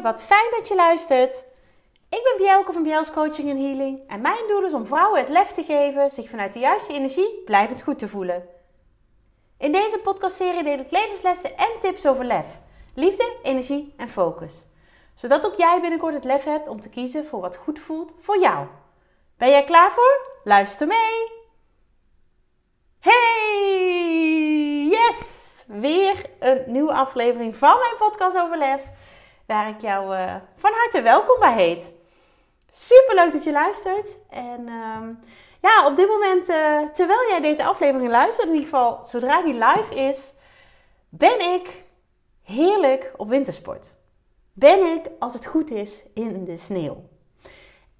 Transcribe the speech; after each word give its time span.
Wat 0.00 0.22
fijn 0.22 0.50
dat 0.50 0.68
je 0.68 0.74
luistert. 0.74 1.44
Ik 2.08 2.20
ben 2.22 2.34
Bjelke 2.36 2.72
van 2.72 2.82
Bjels 2.82 3.10
Coaching 3.10 3.50
en 3.50 3.62
Healing 3.62 4.00
en 4.08 4.20
mijn 4.20 4.48
doel 4.48 4.64
is 4.64 4.72
om 4.72 4.86
vrouwen 4.86 5.20
het 5.20 5.28
lef 5.28 5.50
te 5.50 5.62
geven 5.62 6.10
zich 6.10 6.28
vanuit 6.30 6.52
de 6.52 6.58
juiste 6.58 6.92
energie 6.92 7.42
blijvend 7.44 7.82
goed 7.82 7.98
te 7.98 8.08
voelen. 8.08 8.48
In 9.58 9.72
deze 9.72 9.98
podcastserie 9.98 10.62
deel 10.62 10.78
ik 10.78 10.90
levenslessen 10.90 11.56
en 11.56 11.70
tips 11.80 12.06
over 12.06 12.24
lef, 12.24 12.46
liefde, 12.94 13.36
energie 13.42 13.94
en 13.96 14.08
focus. 14.08 14.66
Zodat 15.14 15.46
ook 15.46 15.56
jij 15.56 15.80
binnenkort 15.80 16.14
het 16.14 16.24
lef 16.24 16.44
hebt 16.44 16.68
om 16.68 16.80
te 16.80 16.88
kiezen 16.88 17.26
voor 17.26 17.40
wat 17.40 17.56
goed 17.56 17.78
voelt 17.78 18.12
voor 18.20 18.38
jou. 18.38 18.66
Ben 19.36 19.50
jij 19.50 19.64
klaar 19.64 19.90
voor? 19.90 20.26
Luister 20.44 20.86
mee! 20.86 21.32
Hey! 23.00 24.86
Yes! 24.90 25.64
Weer 25.66 26.30
een 26.38 26.62
nieuwe 26.66 26.92
aflevering 26.92 27.56
van 27.56 27.78
mijn 27.78 28.10
podcast 28.10 28.36
over 28.36 28.58
lef 28.58 28.80
waar 29.52 29.68
ik 29.68 29.80
jou 29.80 30.16
uh, 30.16 30.34
van 30.56 30.72
harte 30.72 31.02
welkom 31.02 31.38
bij 31.38 31.52
heet. 31.52 31.92
Super 32.70 33.14
leuk 33.14 33.32
dat 33.32 33.44
je 33.44 33.52
luistert. 33.52 34.08
En 34.30 34.60
uh, 34.60 35.08
ja, 35.60 35.86
op 35.86 35.96
dit 35.96 36.08
moment, 36.08 36.48
uh, 36.48 36.78
terwijl 36.94 37.28
jij 37.28 37.40
deze 37.40 37.64
aflevering 37.64 38.10
luistert, 38.10 38.48
in 38.48 38.54
ieder 38.54 38.68
geval 38.68 39.04
zodra 39.04 39.42
die 39.42 39.54
live 39.54 39.94
is, 39.94 40.32
ben 41.08 41.54
ik 41.54 41.84
heerlijk 42.42 43.12
op 43.16 43.28
wintersport. 43.28 43.92
Ben 44.52 44.78
ik, 44.94 45.06
als 45.18 45.32
het 45.32 45.46
goed 45.46 45.70
is, 45.70 46.02
in 46.14 46.44
de 46.44 46.56
sneeuw. 46.56 47.02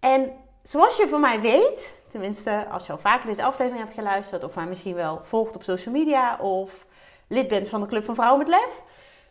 En 0.00 0.32
zoals 0.62 0.96
je 0.96 1.08
van 1.08 1.20
mij 1.20 1.40
weet, 1.40 1.94
tenminste 2.08 2.66
als 2.70 2.86
je 2.86 2.92
al 2.92 2.98
vaker 2.98 3.26
deze 3.26 3.44
aflevering 3.44 3.84
hebt 3.84 3.94
geluisterd, 3.94 4.44
of 4.44 4.54
mij 4.54 4.66
misschien 4.66 4.94
wel 4.94 5.20
volgt 5.24 5.56
op 5.56 5.62
social 5.62 5.94
media, 5.94 6.36
of 6.36 6.86
lid 7.28 7.48
bent 7.48 7.68
van 7.68 7.80
de 7.80 7.86
Club 7.86 8.04
van 8.04 8.14
Vrouwen 8.14 8.38
met 8.38 8.48
Lef, 8.48 8.80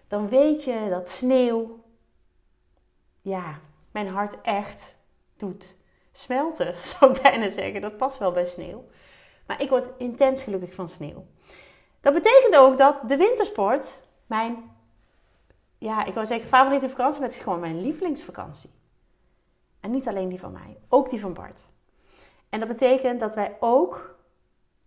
dan 0.07 0.29
weet 0.29 0.63
je 0.63 0.87
dat 0.89 1.09
sneeuw 1.09 1.80
ja, 3.21 3.59
mijn 3.91 4.07
hart 4.07 4.41
echt 4.41 4.95
doet 5.37 5.75
smelten, 6.11 6.75
zou 6.97 7.13
ik 7.13 7.21
bijna 7.21 7.49
zeggen. 7.49 7.81
Dat 7.81 7.97
past 7.97 8.17
wel 8.17 8.31
bij 8.31 8.45
sneeuw. 8.45 8.85
Maar 9.47 9.61
ik 9.61 9.69
word 9.69 9.87
intens 9.97 10.43
gelukkig 10.43 10.73
van 10.73 10.87
sneeuw. 10.87 11.25
Dat 12.01 12.13
betekent 12.13 12.57
ook 12.57 12.77
dat 12.77 13.03
de 13.07 13.17
wintersport 13.17 13.99
mijn, 14.25 14.71
ja, 15.77 16.05
ik 16.05 16.13
wou 16.13 16.25
zeggen 16.25 16.47
favoriete 16.47 16.89
vakantie, 16.89 17.19
maar 17.19 17.29
het 17.29 17.37
is 17.37 17.43
gewoon 17.43 17.59
mijn 17.59 17.81
lievelingsvakantie. 17.81 18.69
En 19.79 19.91
niet 19.91 20.07
alleen 20.07 20.29
die 20.29 20.39
van 20.39 20.51
mij, 20.51 20.77
ook 20.89 21.09
die 21.09 21.19
van 21.19 21.33
Bart. 21.33 21.61
En 22.49 22.59
dat 22.59 22.67
betekent 22.67 23.19
dat 23.19 23.35
wij 23.35 23.57
ook, 23.59 24.15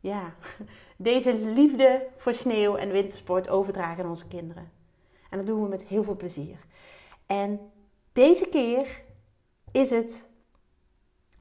ja, 0.01 0.35
deze 0.97 1.35
liefde 1.35 2.07
voor 2.17 2.35
sneeuw 2.35 2.77
en 2.77 2.91
wintersport 2.91 3.49
overdragen 3.49 4.05
aan 4.05 4.11
onze 4.11 4.29
kinderen. 4.29 4.73
En 5.31 5.39
dat 5.39 5.47
doen 5.47 5.63
we 5.63 5.69
met 5.69 5.83
heel 5.83 6.05
veel 6.05 6.17
plezier. 6.17 6.59
En 7.27 7.73
deze 8.15 8.49
keer 8.49 9.03
is 9.73 9.91
het 9.91 10.25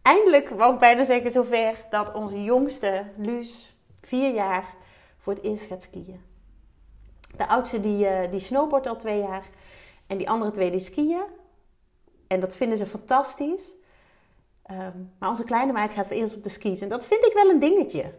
eindelijk, 0.01 0.49
wou 0.49 0.73
ik 0.73 0.79
bijna 0.79 1.03
zeggen, 1.03 1.31
zover 1.31 1.85
dat 1.89 2.13
onze 2.13 2.43
jongste, 2.43 3.05
Luus, 3.17 3.75
vier 4.01 4.33
jaar, 4.33 4.75
voor 5.17 5.33
het 5.33 5.43
eerst 5.43 5.65
gaat 5.65 5.83
skiën. 5.83 6.21
De 7.37 7.47
oudste 7.47 7.79
die, 7.79 8.05
uh, 8.05 8.31
die 8.31 8.39
snowboardt 8.39 8.87
al 8.87 8.95
twee 8.95 9.19
jaar 9.19 9.49
en 10.07 10.17
die 10.17 10.29
andere 10.29 10.51
twee 10.51 10.71
die 10.71 10.79
skiën. 10.79 11.23
En 12.27 12.39
dat 12.39 12.55
vinden 12.55 12.77
ze 12.77 12.85
fantastisch. 12.85 13.71
Um, 14.71 15.13
maar 15.19 15.29
onze 15.29 15.43
kleine 15.43 15.71
meid 15.71 15.91
gaat 15.91 16.07
voor 16.07 16.15
eerst 16.15 16.35
op 16.35 16.43
de 16.43 16.49
skis. 16.49 16.81
En 16.81 16.89
dat 16.89 17.05
vind 17.05 17.25
ik 17.25 17.33
wel 17.33 17.49
een 17.49 17.59
dingetje. 17.59 18.13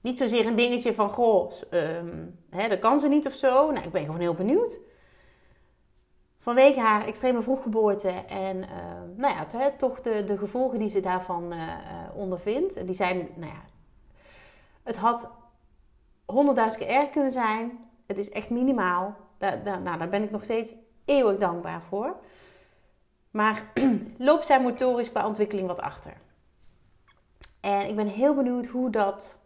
Niet 0.00 0.18
zozeer 0.18 0.46
een 0.46 0.56
dingetje 0.56 0.94
van, 0.94 1.10
goh, 1.10 1.52
um, 1.70 2.38
hè, 2.50 2.68
dat 2.68 2.78
kan 2.78 3.00
ze 3.00 3.08
niet 3.08 3.26
of 3.26 3.34
zo. 3.34 3.70
Nou, 3.70 3.84
ik 3.84 3.92
ben 3.92 4.04
gewoon 4.04 4.20
heel 4.20 4.34
benieuwd 4.34 4.78
vanwege 6.44 6.80
haar 6.80 7.06
extreme 7.06 7.42
vroeggeboorte 7.42 8.08
en 8.28 8.56
uh, 8.56 8.66
nou 9.16 9.34
ja, 9.34 9.70
toch 9.76 10.00
de, 10.00 10.24
de 10.24 10.38
gevolgen 10.38 10.78
die 10.78 10.88
ze 10.88 11.00
daarvan 11.00 11.52
uh, 11.52 11.76
ondervindt. 12.14 12.86
Die 12.86 12.94
zijn, 12.94 13.28
nou 13.34 13.52
ja, 13.52 13.62
het 14.82 14.96
had 14.96 15.30
honderdduizend 16.24 16.84
keer 16.84 16.94
erg 16.94 17.10
kunnen 17.10 17.32
zijn. 17.32 17.78
Het 18.06 18.18
is 18.18 18.30
echt 18.30 18.50
minimaal. 18.50 19.16
Daar, 19.38 19.62
daar, 19.62 19.80
nou, 19.80 19.98
daar 19.98 20.08
ben 20.08 20.22
ik 20.22 20.30
nog 20.30 20.44
steeds 20.44 20.74
eeuwig 21.04 21.38
dankbaar 21.38 21.82
voor. 21.82 22.16
Maar 23.30 23.72
loopt 24.18 24.46
zij 24.46 24.60
motorisch 24.60 25.10
qua 25.10 25.26
ontwikkeling 25.26 25.66
wat 25.66 25.80
achter. 25.80 26.12
En 27.60 27.88
ik 27.88 27.96
ben 27.96 28.06
heel 28.06 28.34
benieuwd 28.34 28.66
hoe 28.66 28.90
dat, 28.90 29.38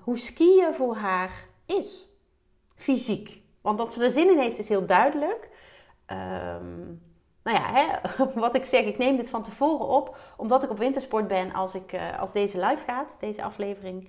hoe 0.00 0.18
skiën 0.18 0.74
voor 0.74 0.96
haar 0.96 1.44
is. 1.66 2.08
Fysiek. 2.74 3.42
Want 3.60 3.78
dat 3.78 3.92
ze 3.92 4.04
er 4.04 4.10
zin 4.10 4.30
in 4.30 4.38
heeft 4.38 4.58
is 4.58 4.68
heel 4.68 4.86
duidelijk. 4.86 5.50
Um, 6.12 7.02
nou 7.42 7.56
ja, 7.56 7.72
hè, 7.72 7.86
wat 8.40 8.56
ik 8.56 8.64
zeg, 8.64 8.84
ik 8.84 8.98
neem 8.98 9.16
dit 9.16 9.30
van 9.30 9.42
tevoren 9.42 9.86
op, 9.86 10.16
omdat 10.36 10.62
ik 10.62 10.70
op 10.70 10.78
wintersport 10.78 11.28
ben 11.28 11.52
als, 11.52 11.74
ik, 11.74 11.92
uh, 11.92 12.20
als 12.20 12.32
deze 12.32 12.66
live 12.66 12.84
gaat, 12.84 13.16
deze 13.20 13.42
aflevering. 13.42 14.08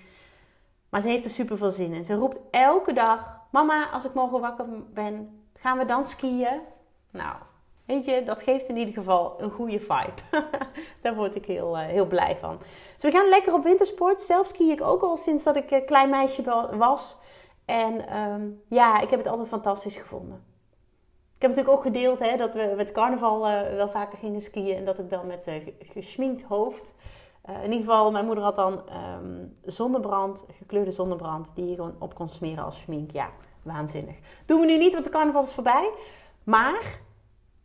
Maar 0.90 1.02
ze 1.02 1.08
heeft 1.08 1.26
er 1.26 1.32
super 1.32 1.58
veel 1.58 1.72
zin 1.72 1.94
in. 1.94 2.06
Ze 2.06 2.14
roept 2.14 2.40
elke 2.52 2.94
dag: 2.94 3.40
Mama, 3.52 3.90
als 3.90 4.06
ik 4.06 4.14
morgen 4.14 4.40
wakker 4.40 4.66
ben, 4.94 5.44
gaan 5.54 5.78
we 5.78 5.86
dan 5.86 6.08
skiën? 6.08 6.62
Nou, 7.12 7.36
weet 7.86 8.06
je, 8.06 8.24
dat 8.24 8.42
geeft 8.42 8.70
in 8.70 8.78
ieder 8.78 8.94
geval 8.94 9.42
een 9.42 9.52
goede 9.52 9.80
vibe. 9.80 10.22
Daar 11.02 11.16
word 11.16 11.36
ik 11.36 11.46
heel, 11.46 11.78
uh, 11.78 11.86
heel 11.86 12.08
blij 12.08 12.38
van. 12.40 12.58
Dus 12.94 13.04
we 13.04 13.12
gaan 13.12 13.30
lekker 13.30 13.54
op 13.54 13.64
wintersport. 13.64 14.22
Zelf 14.22 14.48
ski 14.48 14.72
ik 14.72 14.82
ook 14.82 15.02
al 15.02 15.18
sinds 15.18 15.44
dat 15.44 15.56
ik 15.56 15.72
een 15.72 15.86
klein 15.86 16.10
meisje 16.10 16.68
was. 16.78 17.18
En 17.66 18.18
um, 18.18 18.62
ja, 18.70 19.00
ik 19.00 19.10
heb 19.10 19.20
het 19.20 19.28
altijd 19.28 19.48
fantastisch 19.48 19.98
gevonden. 19.98 20.53
Ik 21.44 21.50
heb 21.50 21.58
natuurlijk 21.58 21.86
ook 21.86 21.94
gedeeld 21.94 22.20
hè, 22.20 22.38
dat 22.38 22.54
we 22.54 22.74
met 22.76 22.92
carnaval 22.92 23.50
uh, 23.50 23.62
wel 23.76 23.90
vaker 23.90 24.18
gingen 24.18 24.42
skiën 24.42 24.78
en 24.78 24.86
dat 24.86 25.00
ik 25.00 25.10
dan 25.10 25.28
met 25.28 25.48
uh, 25.48 25.54
gesminkt 25.80 26.44
hoofd. 26.44 26.94
Uh, 27.50 27.56
in 27.56 27.72
ieder 27.72 27.86
geval, 27.86 28.12
mijn 28.12 28.26
moeder 28.26 28.44
had 28.44 28.56
dan 28.56 28.74
um, 28.74 29.58
zonnebrand, 29.62 30.46
gekleurde 30.58 30.92
zonnebrand, 30.92 31.52
die 31.56 31.70
je 31.70 31.76
gewoon 31.76 31.96
op 32.00 32.16
kon 32.16 32.30
smeren 32.30 32.64
als 32.64 32.80
schmink. 32.80 33.12
Ja, 33.12 33.30
waanzinnig. 33.64 34.16
Doen 34.46 34.60
we 34.60 34.66
nu 34.66 34.78
niet, 34.78 34.94
want 34.94 35.04
de 35.06 35.10
carnaval 35.10 35.44
is 35.44 35.54
voorbij. 35.54 35.90
Maar 36.44 37.00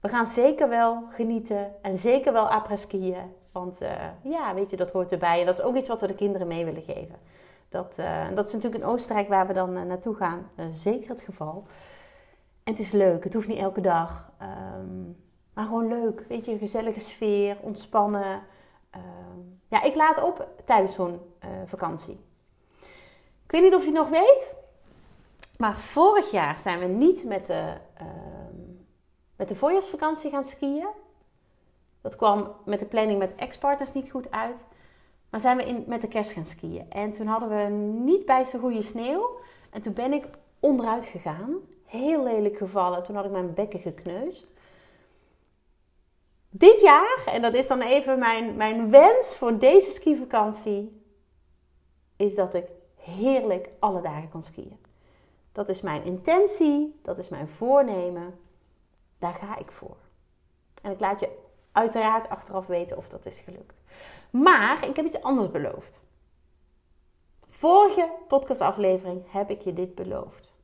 we 0.00 0.08
gaan 0.08 0.26
zeker 0.26 0.68
wel 0.68 1.02
genieten 1.10 1.72
en 1.82 1.98
zeker 1.98 2.32
wel 2.32 2.48
après 2.48 2.76
skiën. 2.76 3.32
Want 3.52 3.78
ja, 4.22 4.54
weet 4.54 4.70
je, 4.70 4.76
dat 4.76 4.92
hoort 4.92 5.12
erbij. 5.12 5.40
En 5.40 5.46
dat 5.46 5.58
is 5.58 5.64
ook 5.64 5.76
iets 5.76 5.88
wat 5.88 6.00
we 6.00 6.06
de 6.06 6.14
kinderen 6.14 6.46
mee 6.46 6.64
willen 6.64 6.82
geven. 6.82 7.16
Dat, 7.68 7.96
dat 8.34 8.46
is 8.46 8.52
natuurlijk 8.52 8.82
in 8.82 8.88
Oostenrijk 8.88 9.28
waar 9.28 9.46
we 9.46 9.52
dan 9.52 9.72
naartoe 9.86 10.14
gaan, 10.14 10.50
zeker 10.70 11.08
het 11.08 11.20
geval. 11.20 11.66
Het 12.68 12.78
is 12.78 12.92
leuk, 12.92 13.24
het 13.24 13.34
hoeft 13.34 13.48
niet 13.48 13.58
elke 13.58 13.80
dag. 13.80 14.32
Um, 14.42 15.16
maar 15.54 15.64
gewoon 15.64 15.88
leuk, 15.88 16.24
weet 16.28 16.44
je, 16.44 16.52
een 16.52 16.58
gezellige 16.58 17.00
sfeer, 17.00 17.56
ontspannen. 17.60 18.42
Um, 18.94 19.60
ja, 19.68 19.82
ik 19.82 19.94
laat 19.94 20.22
op 20.22 20.48
tijdens 20.64 20.94
zo'n 20.94 21.20
uh, 21.44 21.50
vakantie. 21.66 22.20
Ik 23.44 23.50
weet 23.50 23.62
niet 23.62 23.74
of 23.74 23.80
je 23.80 23.86
het 23.86 23.98
nog 23.98 24.08
weet, 24.08 24.54
maar 25.56 25.78
vorig 25.78 26.30
jaar 26.30 26.58
zijn 26.58 26.78
we 26.78 26.84
niet 26.84 27.24
met 27.24 27.46
de, 27.46 27.72
um, 28.00 28.86
met 29.36 29.48
de 29.48 29.56
voorjaarsvakantie 29.56 30.30
gaan 30.30 30.44
skiën. 30.44 30.88
Dat 32.00 32.16
kwam 32.16 32.52
met 32.64 32.78
de 32.78 32.86
planning 32.86 33.18
met 33.18 33.34
ex-partners 33.34 33.92
niet 33.92 34.10
goed 34.10 34.30
uit. 34.30 34.58
Maar 35.30 35.40
zijn 35.40 35.56
we 35.56 35.64
in, 35.64 35.84
met 35.86 36.00
de 36.00 36.08
kerst 36.08 36.30
gaan 36.30 36.46
skiën. 36.46 36.90
En 36.90 37.12
toen 37.12 37.26
hadden 37.26 37.48
we 37.48 37.72
niet 38.02 38.26
bijster 38.26 38.60
goede 38.60 38.82
sneeuw. 38.82 39.40
En 39.70 39.82
toen 39.82 39.92
ben 39.92 40.12
ik 40.12 40.28
onderuit 40.60 41.04
gegaan 41.04 41.60
heel 41.88 42.24
lelijk 42.24 42.56
gevallen. 42.56 43.02
Toen 43.02 43.14
had 43.14 43.24
ik 43.24 43.30
mijn 43.30 43.54
bekken 43.54 43.80
gekneusd. 43.80 44.46
Dit 46.50 46.80
jaar, 46.80 47.22
en 47.26 47.42
dat 47.42 47.54
is 47.54 47.66
dan 47.66 47.80
even 47.80 48.18
mijn, 48.18 48.56
mijn 48.56 48.90
wens 48.90 49.36
voor 49.36 49.58
deze 49.58 49.90
skivakantie, 49.90 51.02
is 52.16 52.34
dat 52.34 52.54
ik 52.54 52.66
heerlijk 52.96 53.68
alle 53.78 54.00
dagen 54.00 54.28
kan 54.28 54.42
skiën. 54.42 54.78
Dat 55.52 55.68
is 55.68 55.80
mijn 55.80 56.04
intentie, 56.04 57.00
dat 57.02 57.18
is 57.18 57.28
mijn 57.28 57.48
voornemen. 57.48 58.38
Daar 59.18 59.34
ga 59.34 59.58
ik 59.58 59.72
voor. 59.72 59.96
En 60.82 60.90
ik 60.90 61.00
laat 61.00 61.20
je 61.20 61.28
uiteraard 61.72 62.28
achteraf 62.28 62.66
weten 62.66 62.96
of 62.96 63.08
dat 63.08 63.26
is 63.26 63.38
gelukt. 63.38 63.74
Maar 64.30 64.88
ik 64.88 64.96
heb 64.96 65.06
iets 65.06 65.22
anders 65.22 65.50
beloofd. 65.50 66.02
Vorige 67.58 68.10
podcastaflevering 68.28 69.22
heb 69.28 69.50
ik 69.50 69.60
je 69.60 69.72
dit 69.72 69.94
beloofd. 69.94 70.54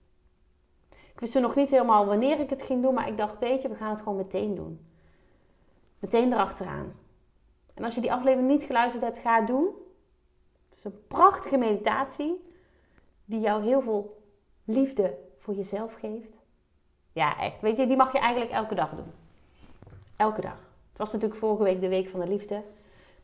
Ik 0.90 1.20
wist 1.20 1.34
nog 1.34 1.54
niet 1.54 1.70
helemaal 1.70 2.06
wanneer 2.06 2.40
ik 2.40 2.50
het 2.50 2.62
ging 2.62 2.82
doen, 2.82 2.94
maar 2.94 3.08
ik 3.08 3.16
dacht, 3.16 3.38
weet 3.38 3.62
je, 3.62 3.68
we 3.68 3.74
gaan 3.74 3.90
het 3.90 3.98
gewoon 3.98 4.16
meteen 4.16 4.54
doen. 4.54 4.86
Meteen 5.98 6.32
erachteraan. 6.32 6.92
En 7.74 7.84
als 7.84 7.94
je 7.94 8.00
die 8.00 8.12
aflevering 8.12 8.48
niet 8.48 8.62
geluisterd 8.62 9.04
hebt, 9.04 9.18
ga 9.18 9.38
het 9.38 9.46
doen. 9.46 9.64
Het 10.68 10.78
is 10.78 10.84
een 10.84 11.06
prachtige 11.08 11.56
meditatie 11.56 12.44
die 13.24 13.40
jou 13.40 13.62
heel 13.62 13.82
veel 13.82 14.22
liefde 14.64 15.18
voor 15.38 15.54
jezelf 15.54 15.94
geeft. 15.94 16.36
Ja, 17.12 17.38
echt. 17.40 17.60
Weet 17.60 17.76
je, 17.76 17.86
die 17.86 17.96
mag 17.96 18.12
je 18.12 18.18
eigenlijk 18.18 18.52
elke 18.52 18.74
dag 18.74 18.90
doen. 18.90 19.12
Elke 20.16 20.40
dag. 20.40 20.70
Het 20.88 20.98
was 20.98 21.12
natuurlijk 21.12 21.40
vorige 21.40 21.62
week 21.62 21.80
de 21.80 21.88
week 21.88 22.08
van 22.08 22.20
de 22.20 22.28
liefde. 22.28 22.62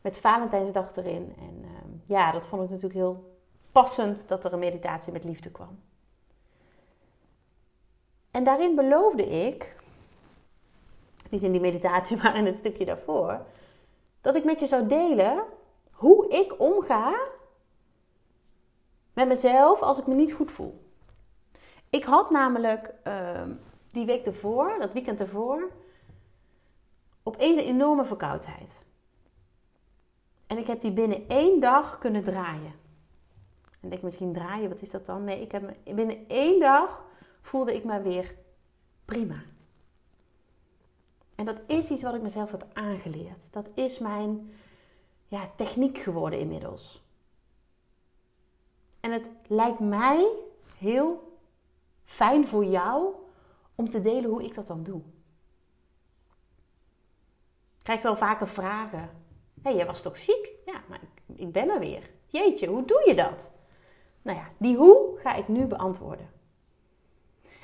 Met 0.01 0.17
Valentijnsdag 0.17 0.95
erin. 0.95 1.35
En 1.37 1.61
uh, 1.61 1.69
ja, 2.05 2.31
dat 2.31 2.45
vond 2.45 2.63
ik 2.63 2.69
natuurlijk 2.69 2.99
heel 2.99 3.30
passend 3.71 4.27
dat 4.27 4.45
er 4.45 4.53
een 4.53 4.59
meditatie 4.59 5.11
met 5.11 5.23
liefde 5.23 5.51
kwam. 5.51 5.79
En 8.31 8.43
daarin 8.43 8.75
beloofde 8.75 9.25
ik 9.25 9.75
niet 11.29 11.43
in 11.43 11.51
die 11.51 11.61
meditatie, 11.61 12.17
maar 12.21 12.35
in 12.35 12.45
het 12.45 12.55
stukje 12.55 12.85
daarvoor, 12.85 13.45
dat 14.21 14.35
ik 14.35 14.43
met 14.43 14.59
je 14.59 14.67
zou 14.67 14.87
delen 14.87 15.43
hoe 15.91 16.27
ik 16.27 16.59
omga 16.59 17.19
met 19.13 19.27
mezelf 19.27 19.81
als 19.81 19.99
ik 19.99 20.07
me 20.07 20.15
niet 20.15 20.33
goed 20.33 20.51
voel. 20.51 20.89
Ik 21.89 22.03
had 22.03 22.29
namelijk 22.29 22.93
ehm, 23.03 23.53
die 23.91 24.05
week 24.05 24.25
ervoor, 24.25 24.75
dat 24.79 24.93
weekend 24.93 25.19
ervoor, 25.19 25.71
opeens 27.23 27.57
een 27.57 27.65
enorme 27.65 28.05
verkoudheid. 28.05 28.83
En 30.47 30.57
ik 30.57 30.67
heb 30.67 30.79
die 30.79 30.91
binnen 30.91 31.27
één 31.27 31.59
dag 31.59 31.97
kunnen 31.97 32.23
draaien. 32.23 32.80
En 33.81 33.89
denk 33.89 34.01
misschien 34.01 34.33
draaien, 34.33 34.69
wat 34.69 34.81
is 34.81 34.91
dat 34.91 35.05
dan? 35.05 35.23
Nee, 35.23 35.41
ik 35.41 35.51
heb 35.51 35.77
binnen 35.83 36.27
één 36.27 36.59
dag 36.59 37.05
voelde 37.41 37.75
ik 37.75 37.83
me 37.83 38.01
weer 38.01 38.35
prima. 39.05 39.43
En 41.35 41.45
dat 41.45 41.59
is 41.67 41.89
iets 41.89 42.03
wat 42.03 42.13
ik 42.13 42.21
mezelf 42.21 42.51
heb 42.51 42.67
aangeleerd. 42.73 43.43
Dat 43.49 43.69
is 43.73 43.99
mijn 43.99 44.53
ja, 45.27 45.51
techniek 45.55 45.97
geworden 45.97 46.39
inmiddels. 46.39 47.03
En 48.99 49.11
het 49.11 49.25
lijkt 49.47 49.79
mij 49.79 50.27
heel 50.77 51.37
fijn 52.03 52.47
voor 52.47 52.65
jou 52.65 53.13
om 53.75 53.89
te 53.89 54.01
delen 54.01 54.29
hoe 54.29 54.43
ik 54.43 54.55
dat 54.55 54.67
dan 54.67 54.83
doe. 54.83 55.01
Ik 57.77 57.83
krijg 57.83 58.01
wel 58.01 58.17
vaker 58.17 58.47
vragen. 58.47 58.99
Hé, 58.99 59.69
hey, 59.69 59.75
jij 59.75 59.85
was 59.85 60.01
toch 60.01 60.17
ziek? 60.17 60.51
Ja, 60.65 60.83
maar 60.87 60.99
ik, 61.01 61.39
ik 61.39 61.51
ben 61.51 61.69
er 61.69 61.79
weer. 61.79 62.09
Jeetje, 62.25 62.67
hoe 62.67 62.85
doe 62.85 63.03
je 63.07 63.15
dat? 63.15 63.51
Nou 64.21 64.37
ja, 64.37 64.47
die 64.57 64.75
hoe 64.75 65.17
ga 65.17 65.33
ik 65.33 65.47
nu 65.47 65.65
beantwoorden. 65.65 66.29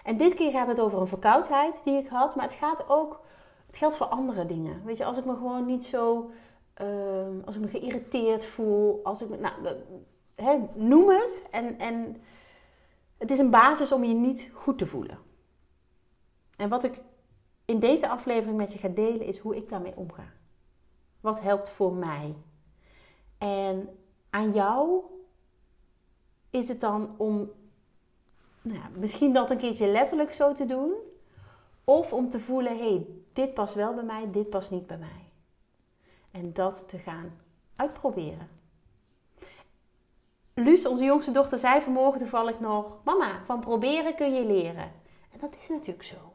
En 0.04 0.18
dit 0.18 0.34
keer 0.34 0.52
gaat 0.52 0.68
het 0.68 0.80
over 0.80 1.00
een 1.00 1.08
verkoudheid 1.08 1.84
die 1.84 1.98
ik 1.98 2.08
had, 2.08 2.36
maar 2.36 2.46
het 2.46 2.54
gaat 2.54 2.90
ook, 2.90 3.22
het 3.66 3.78
geldt 3.78 3.96
voor 3.96 4.06
andere 4.06 4.46
dingen. 4.46 4.84
Weet 4.86 4.98
je, 4.98 5.06
als 5.06 5.18
ik 5.18 5.26
me 5.26 5.36
gewoon 5.36 5.66
niet 5.66 5.86
zo, 5.86 6.32
uh, 6.82 7.46
als 7.46 7.56
ik 7.56 7.62
me 7.62 7.68
geïrriteerd 7.68 8.46
voel, 8.46 9.00
als 9.04 9.22
ik 9.22 9.30
me, 9.30 9.38
nou, 9.38 10.68
noem 10.74 11.10
het. 11.10 11.44
En, 11.52 11.80
en 11.80 12.22
het 13.18 13.32
is 13.32 13.40
een 13.40 13.50
basis 13.50 13.92
om 13.92 14.04
je 14.04 14.14
niet 14.14 14.50
goed 14.54 14.78
te 14.78 14.86
voelen. 14.86 15.20
En 16.56 16.70
wat 16.70 16.84
ik 16.84 17.02
in 17.66 17.80
deze 17.80 18.10
aflevering 18.10 18.58
met 18.58 18.74
je 18.74 18.80
ga 18.80 18.88
delen 18.88 19.26
is 19.26 19.38
hoe 19.38 19.56
ik 19.56 19.70
daarmee 19.70 19.96
omga. 19.96 20.32
Wat 21.20 21.42
helpt 21.42 21.70
voor 21.70 21.94
mij? 21.94 22.36
En 23.38 23.90
aan 24.30 24.52
jou 24.52 25.02
is 26.58 26.68
het 26.68 26.80
dan 26.80 27.16
om 27.18 27.52
nou 28.62 29.00
misschien 29.00 29.34
dat 29.34 29.52
een 29.52 29.58
keertje 29.58 29.88
letterlijk 29.88 30.32
zo 30.32 30.54
te 30.54 30.66
doen. 30.66 30.94
Of 31.84 32.14
om 32.14 32.30
te 32.30 32.40
voelen, 32.40 32.78
hé, 32.78 32.90
hey, 32.90 33.06
dit 33.34 33.54
past 33.54 33.74
wel 33.74 33.94
bij 33.94 34.04
mij, 34.04 34.32
dit 34.32 34.50
past 34.50 34.72
niet 34.72 34.88
bij 34.88 34.98
mij. 34.98 35.32
En 36.32 36.54
dat 36.54 36.90
te 36.90 36.98
gaan 36.98 37.40
uitproberen. 37.76 38.50
Luus, 40.54 40.86
onze 40.86 41.04
jongste 41.04 41.32
dochter, 41.32 41.60
zei 41.60 41.82
vanmorgen 41.82 42.20
toevallig 42.20 42.60
nog: 42.60 42.98
Mama, 43.04 43.42
van 43.46 43.60
proberen 43.60 44.16
kun 44.16 44.34
je 44.34 44.46
leren. 44.46 44.92
En 45.32 45.40
dat 45.40 45.58
is 45.60 45.70
natuurlijk 45.70 46.04
zo. 46.04 46.34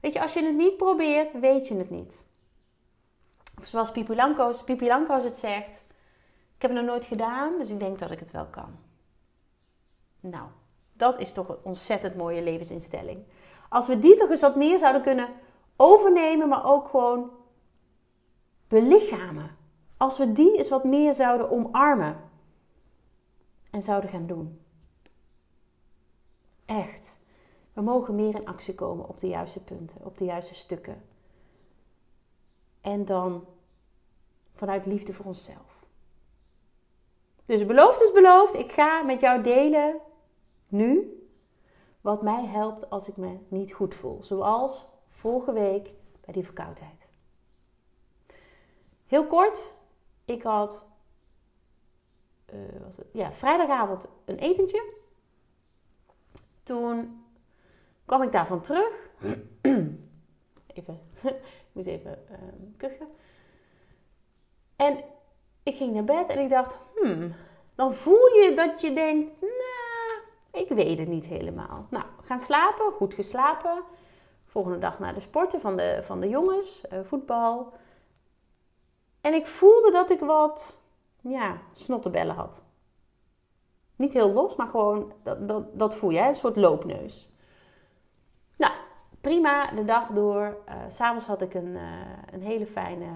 Weet 0.00 0.12
je, 0.12 0.22
als 0.22 0.32
je 0.32 0.44
het 0.44 0.54
niet 0.54 0.76
probeert, 0.76 1.40
weet 1.40 1.68
je 1.68 1.76
het 1.76 1.90
niet. 1.90 2.22
Of 3.58 3.66
zoals 3.66 3.92
Pipi 3.92 4.14
Lanko's, 4.14 4.64
Pipi 4.64 4.86
Lanko's 4.86 5.24
het 5.24 5.36
zegt: 5.36 5.84
Ik 6.56 6.62
heb 6.62 6.70
het 6.70 6.80
nog 6.80 6.90
nooit 6.90 7.04
gedaan, 7.04 7.58
dus 7.58 7.68
ik 7.68 7.78
denk 7.78 7.98
dat 7.98 8.10
ik 8.10 8.18
het 8.18 8.30
wel 8.30 8.46
kan. 8.46 8.78
Nou, 10.20 10.48
dat 10.92 11.18
is 11.18 11.32
toch 11.32 11.48
een 11.48 11.58
ontzettend 11.62 12.16
mooie 12.16 12.42
levensinstelling. 12.42 13.24
Als 13.68 13.86
we 13.86 13.98
die 13.98 14.16
toch 14.16 14.30
eens 14.30 14.40
wat 14.40 14.56
meer 14.56 14.78
zouden 14.78 15.02
kunnen 15.02 15.28
overnemen, 15.76 16.48
maar 16.48 16.64
ook 16.64 16.88
gewoon 16.88 17.30
belichamen. 18.68 19.56
Als 19.96 20.18
we 20.18 20.32
die 20.32 20.56
eens 20.56 20.68
wat 20.68 20.84
meer 20.84 21.14
zouden 21.14 21.50
omarmen 21.50 22.30
en 23.70 23.82
zouden 23.82 24.10
gaan 24.10 24.26
doen. 24.26 24.60
Echt. 26.66 27.18
We 27.72 27.80
mogen 27.80 28.14
meer 28.14 28.34
in 28.34 28.46
actie 28.46 28.74
komen 28.74 29.08
op 29.08 29.20
de 29.20 29.28
juiste 29.28 29.60
punten, 29.60 30.04
op 30.04 30.18
de 30.18 30.24
juiste 30.24 30.54
stukken. 30.54 31.02
En 32.80 33.04
dan 33.04 33.44
vanuit 34.54 34.86
liefde 34.86 35.12
voor 35.12 35.24
onszelf. 35.26 35.86
Dus 37.44 37.66
beloofd 37.66 38.02
is 38.02 38.12
beloofd. 38.12 38.54
Ik 38.54 38.72
ga 38.72 39.02
met 39.02 39.20
jou 39.20 39.42
delen 39.42 40.00
nu 40.70 41.14
wat 42.00 42.22
mij 42.22 42.44
helpt 42.44 42.90
als 42.90 43.08
ik 43.08 43.16
me 43.16 43.38
niet 43.48 43.72
goed 43.72 43.94
voel. 43.94 44.22
Zoals 44.22 44.86
vorige 45.08 45.52
week 45.52 45.92
bij 46.20 46.34
die 46.34 46.44
verkoudheid. 46.44 47.08
Heel 49.06 49.26
kort, 49.26 49.72
ik 50.24 50.42
had 50.42 50.84
was 52.84 52.96
het, 52.96 53.06
ja, 53.12 53.32
vrijdagavond 53.32 54.06
een 54.24 54.38
etentje. 54.38 54.92
Toen 56.62 57.24
kwam 58.04 58.22
ik 58.22 58.32
daarvan 58.32 58.60
terug. 58.60 59.08
even, 60.74 61.00
ik 61.22 61.72
moest 61.72 61.86
even 61.86 62.24
uh, 62.30 62.36
kuchen. 62.76 63.08
En 64.76 65.04
ik 65.62 65.76
ging 65.76 65.94
naar 65.94 66.04
bed 66.04 66.28
en 66.28 66.38
ik 66.38 66.50
dacht, 66.50 66.74
hmm, 66.96 67.32
dan 67.74 67.94
voel 67.94 68.26
je 68.26 68.52
dat 68.56 68.80
je 68.80 68.92
denkt, 68.92 69.40
ik 70.52 70.68
weet 70.68 70.98
het 70.98 71.08
niet 71.08 71.26
helemaal. 71.26 71.86
Nou, 71.90 72.04
gaan 72.22 72.40
slapen, 72.40 72.92
goed 72.92 73.14
geslapen. 73.14 73.82
Volgende 74.44 74.78
dag 74.78 74.98
naar 74.98 75.14
de 75.14 75.20
sporten 75.20 75.60
van 75.60 75.76
de, 75.76 76.00
van 76.02 76.20
de 76.20 76.28
jongens, 76.28 76.82
uh, 76.92 77.00
voetbal. 77.02 77.72
En 79.20 79.34
ik 79.34 79.46
voelde 79.46 79.90
dat 79.90 80.10
ik 80.10 80.20
wat 80.20 80.76
ja, 81.20 81.56
snottebellen 81.72 82.34
had. 82.34 82.62
Niet 83.96 84.12
heel 84.12 84.32
los, 84.32 84.56
maar 84.56 84.68
gewoon, 84.68 85.12
dat, 85.22 85.48
dat, 85.48 85.78
dat 85.78 85.94
voel 85.94 86.10
je, 86.10 86.20
een 86.20 86.34
soort 86.34 86.56
loopneus. 86.56 87.34
Nou, 88.56 88.72
prima, 89.20 89.70
de 89.70 89.84
dag 89.84 90.08
door. 90.08 90.58
Uh, 90.68 90.74
S'avonds 90.88 91.26
had 91.26 91.42
ik 91.42 91.54
een, 91.54 91.74
uh, 91.74 91.82
een 92.30 92.42
hele 92.42 92.66
fijne 92.66 93.08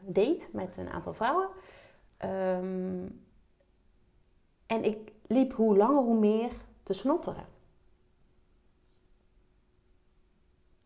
date 0.00 0.48
met 0.52 0.76
een 0.76 0.90
aantal 0.90 1.14
vrouwen. 1.14 1.48
Um, 2.24 3.24
en 4.66 4.84
ik 4.84 5.12
liep 5.26 5.52
hoe 5.52 5.76
langer 5.76 6.02
hoe 6.02 6.18
meer 6.18 6.50
te 6.82 6.92
snotteren. 6.92 7.46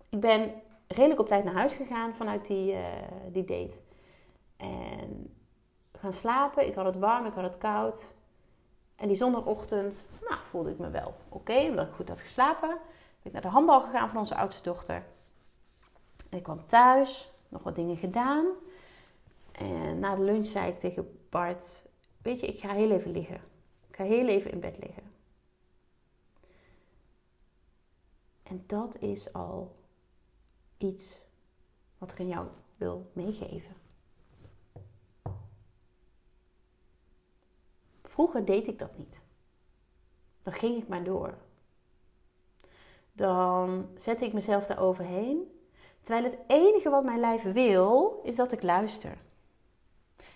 Ik 0.08 0.20
ben 0.20 0.62
redelijk 0.86 1.20
op 1.20 1.28
tijd 1.28 1.44
naar 1.44 1.54
huis 1.54 1.72
gegaan 1.72 2.14
vanuit 2.14 2.46
die, 2.46 2.76
die 3.32 3.44
date. 3.44 3.80
En 4.56 5.36
gaan 5.98 6.12
slapen. 6.12 6.66
Ik 6.66 6.74
had 6.74 6.84
het 6.84 6.96
warm, 6.96 7.26
ik 7.26 7.32
had 7.32 7.44
het 7.44 7.58
koud. 7.58 8.14
En 8.96 9.08
die 9.08 9.16
zondagochtend 9.16 10.06
nou, 10.28 10.40
voelde 10.44 10.70
ik 10.70 10.78
me 10.78 10.90
wel 10.90 11.14
oké, 11.28 11.58
omdat 11.68 11.86
ik 11.86 11.94
goed 11.94 12.08
had 12.08 12.20
geslapen. 12.20 12.68
Ben 12.68 12.78
ik 13.22 13.32
naar 13.32 13.42
de 13.42 13.48
handbal 13.48 13.80
gegaan 13.80 14.08
van 14.08 14.18
onze 14.18 14.34
oudste 14.34 14.62
dochter. 14.62 15.04
En 16.30 16.36
ik 16.36 16.42
kwam 16.42 16.66
thuis, 16.66 17.32
nog 17.48 17.62
wat 17.62 17.74
dingen 17.74 17.96
gedaan. 17.96 18.46
En 19.52 19.98
na 19.98 20.14
de 20.14 20.22
lunch 20.22 20.46
zei 20.46 20.70
ik 20.70 20.80
tegen 20.80 21.18
Bart: 21.30 21.82
Weet 22.22 22.40
je, 22.40 22.46
ik 22.46 22.58
ga 22.58 22.72
heel 22.72 22.90
even 22.90 23.10
liggen. 23.10 23.40
Ik 23.88 23.96
ga 23.96 24.04
heel 24.04 24.26
even 24.26 24.50
in 24.50 24.60
bed 24.60 24.78
liggen. 24.78 25.02
En 28.48 28.64
dat 28.66 28.98
is 28.98 29.32
al 29.32 29.76
iets 30.78 31.20
wat 31.98 32.12
ik 32.12 32.20
aan 32.20 32.28
jou 32.28 32.46
wil 32.76 33.10
meegeven. 33.12 33.76
Vroeger 38.02 38.44
deed 38.44 38.68
ik 38.68 38.78
dat 38.78 38.98
niet. 38.98 39.20
Dan 40.42 40.52
ging 40.52 40.82
ik 40.82 40.88
maar 40.88 41.04
door. 41.04 41.34
Dan 43.12 43.88
zette 43.96 44.24
ik 44.24 44.32
mezelf 44.32 44.66
daar 44.66 44.80
overheen. 44.80 45.60
Terwijl 46.00 46.24
het 46.24 46.38
enige 46.46 46.90
wat 46.90 47.04
mijn 47.04 47.20
lijf 47.20 47.42
wil, 47.42 48.20
is 48.24 48.36
dat 48.36 48.52
ik 48.52 48.62
luister. 48.62 49.18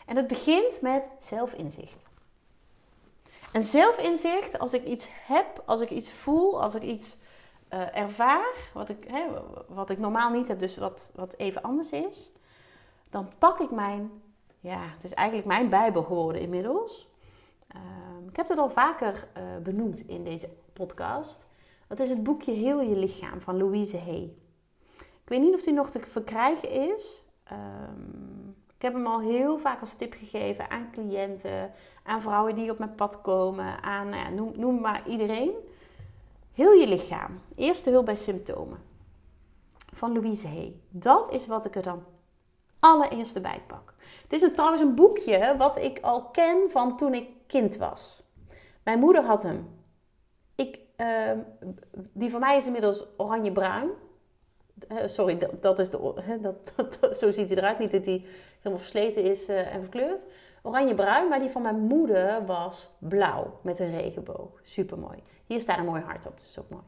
En 0.06 0.16
het 0.16 0.26
begint 0.26 0.80
met 0.80 1.04
zelfinzicht. 1.18 2.10
En 3.52 3.62
zelfinzicht, 3.62 4.58
als 4.58 4.72
ik 4.72 4.84
iets 4.84 5.08
heb, 5.10 5.62
als 5.66 5.80
ik 5.80 5.90
iets 5.90 6.10
voel, 6.12 6.62
als 6.62 6.74
ik 6.74 6.82
iets 6.82 7.16
uh, 7.70 7.96
ervaar, 7.96 8.54
wat 8.74 8.88
ik, 8.88 9.04
hè, 9.08 9.26
wat 9.68 9.90
ik 9.90 9.98
normaal 9.98 10.30
niet 10.30 10.48
heb, 10.48 10.58
dus 10.58 10.76
wat, 10.76 11.10
wat 11.14 11.34
even 11.36 11.62
anders 11.62 11.90
is, 11.90 12.32
dan 13.10 13.28
pak 13.38 13.60
ik 13.60 13.70
mijn, 13.70 14.10
ja, 14.60 14.80
het 14.80 15.04
is 15.04 15.14
eigenlijk 15.14 15.48
mijn 15.48 15.68
Bijbel 15.68 16.02
geworden 16.02 16.40
inmiddels. 16.40 17.08
Ehm, 17.68 18.28
ik 18.28 18.36
heb 18.36 18.48
het 18.48 18.58
al 18.58 18.70
vaker 18.70 19.28
uh, 19.36 19.42
benoemd 19.62 20.08
in 20.08 20.24
deze 20.24 20.48
podcast. 20.72 21.46
Dat 21.86 21.98
is 21.98 22.10
het 22.10 22.22
boekje 22.22 22.52
Heel 22.52 22.80
je 22.80 22.96
lichaam 22.96 23.40
van 23.40 23.56
Louise 23.56 23.98
Hay. 23.98 24.34
Ik 24.98 25.28
weet 25.36 25.40
niet 25.40 25.54
of 25.54 25.62
die 25.62 25.72
nog 25.72 25.90
te 25.90 26.00
verkrijgen 26.00 26.70
is. 26.70 27.24
Um, 27.52 28.56
ik 28.80 28.86
heb 28.86 28.94
hem 28.94 29.06
al 29.06 29.20
heel 29.20 29.58
vaak 29.58 29.80
als 29.80 29.94
tip 29.94 30.12
gegeven 30.12 30.70
aan 30.70 30.90
cliënten, 30.92 31.72
aan 32.02 32.22
vrouwen 32.22 32.54
die 32.54 32.70
op 32.70 32.78
mijn 32.78 32.94
pad 32.94 33.20
komen, 33.20 33.82
aan 33.82 34.08
nou 34.08 34.22
ja, 34.22 34.30
noem, 34.30 34.52
noem 34.56 34.80
maar 34.80 35.08
iedereen. 35.08 35.52
Heel 36.52 36.72
je 36.72 36.88
lichaam. 36.88 37.40
Eerste 37.56 37.90
hulp 37.90 38.04
bij 38.04 38.16
symptomen. 38.16 38.78
van 39.92 40.12
Louise 40.12 40.48
Hay. 40.48 40.80
Dat 40.88 41.32
is 41.32 41.46
wat 41.46 41.64
ik 41.64 41.76
er 41.76 41.82
dan 41.82 42.04
allereerst 42.78 43.42
bij 43.42 43.62
pak. 43.66 43.94
Het 44.22 44.32
is 44.32 44.42
een, 44.42 44.54
trouwens 44.54 44.82
een 44.82 44.94
boekje 44.94 45.54
wat 45.58 45.76
ik 45.76 45.98
al 46.00 46.22
ken 46.22 46.70
van 46.70 46.96
toen 46.96 47.14
ik 47.14 47.28
kind 47.46 47.76
was. 47.76 48.22
Mijn 48.82 48.98
moeder 48.98 49.24
had 49.24 49.42
hem. 49.42 49.68
Ik, 50.54 50.78
uh, 50.96 51.32
die 51.92 52.30
van 52.30 52.40
mij 52.40 52.56
is 52.56 52.66
inmiddels 52.66 53.04
oranje-bruin. 53.16 53.90
Uh, 54.88 54.98
sorry, 55.06 55.38
dat, 55.60 55.78
is 55.78 55.90
de, 55.90 56.14
dat, 56.76 56.96
dat, 57.00 57.18
zo 57.18 57.32
ziet 57.32 57.48
hij 57.48 57.58
eruit. 57.58 57.78
Niet 57.78 57.92
dat 57.92 58.04
hij 58.04 58.24
helemaal 58.56 58.78
versleten 58.78 59.22
is 59.22 59.48
uh, 59.48 59.74
en 59.74 59.80
verkleurd. 59.80 60.24
Oranje-bruin, 60.62 61.28
maar 61.28 61.38
die 61.38 61.50
van 61.50 61.62
mijn 61.62 61.80
moeder 61.80 62.46
was 62.46 62.90
blauw 62.98 63.60
met 63.62 63.78
een 63.78 63.90
regenboog. 63.90 64.60
Super 64.62 64.98
mooi. 64.98 65.22
Hier 65.46 65.60
staat 65.60 65.78
een 65.78 65.84
mooi 65.84 66.02
hart 66.02 66.26
op, 66.26 66.40
dus 66.40 66.58
ook 66.58 66.68
mooi. 66.68 66.84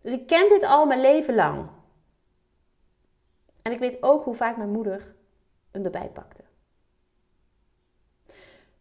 Dus 0.00 0.12
ik 0.12 0.26
ken 0.26 0.48
dit 0.48 0.64
al 0.64 0.86
mijn 0.86 1.00
leven 1.00 1.34
lang. 1.34 1.68
En 3.62 3.72
ik 3.72 3.78
weet 3.78 4.02
ook 4.02 4.24
hoe 4.24 4.34
vaak 4.34 4.56
mijn 4.56 4.70
moeder 4.70 5.14
hem 5.70 5.84
erbij 5.84 6.08
pakte. 6.08 6.42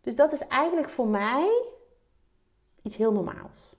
Dus 0.02 0.16
dat 0.16 0.32
is 0.32 0.48
eigenlijk 0.48 0.90
voor 0.90 1.08
mij 1.08 1.64
iets 2.82 2.96
heel 2.96 3.12
normaals. 3.12 3.74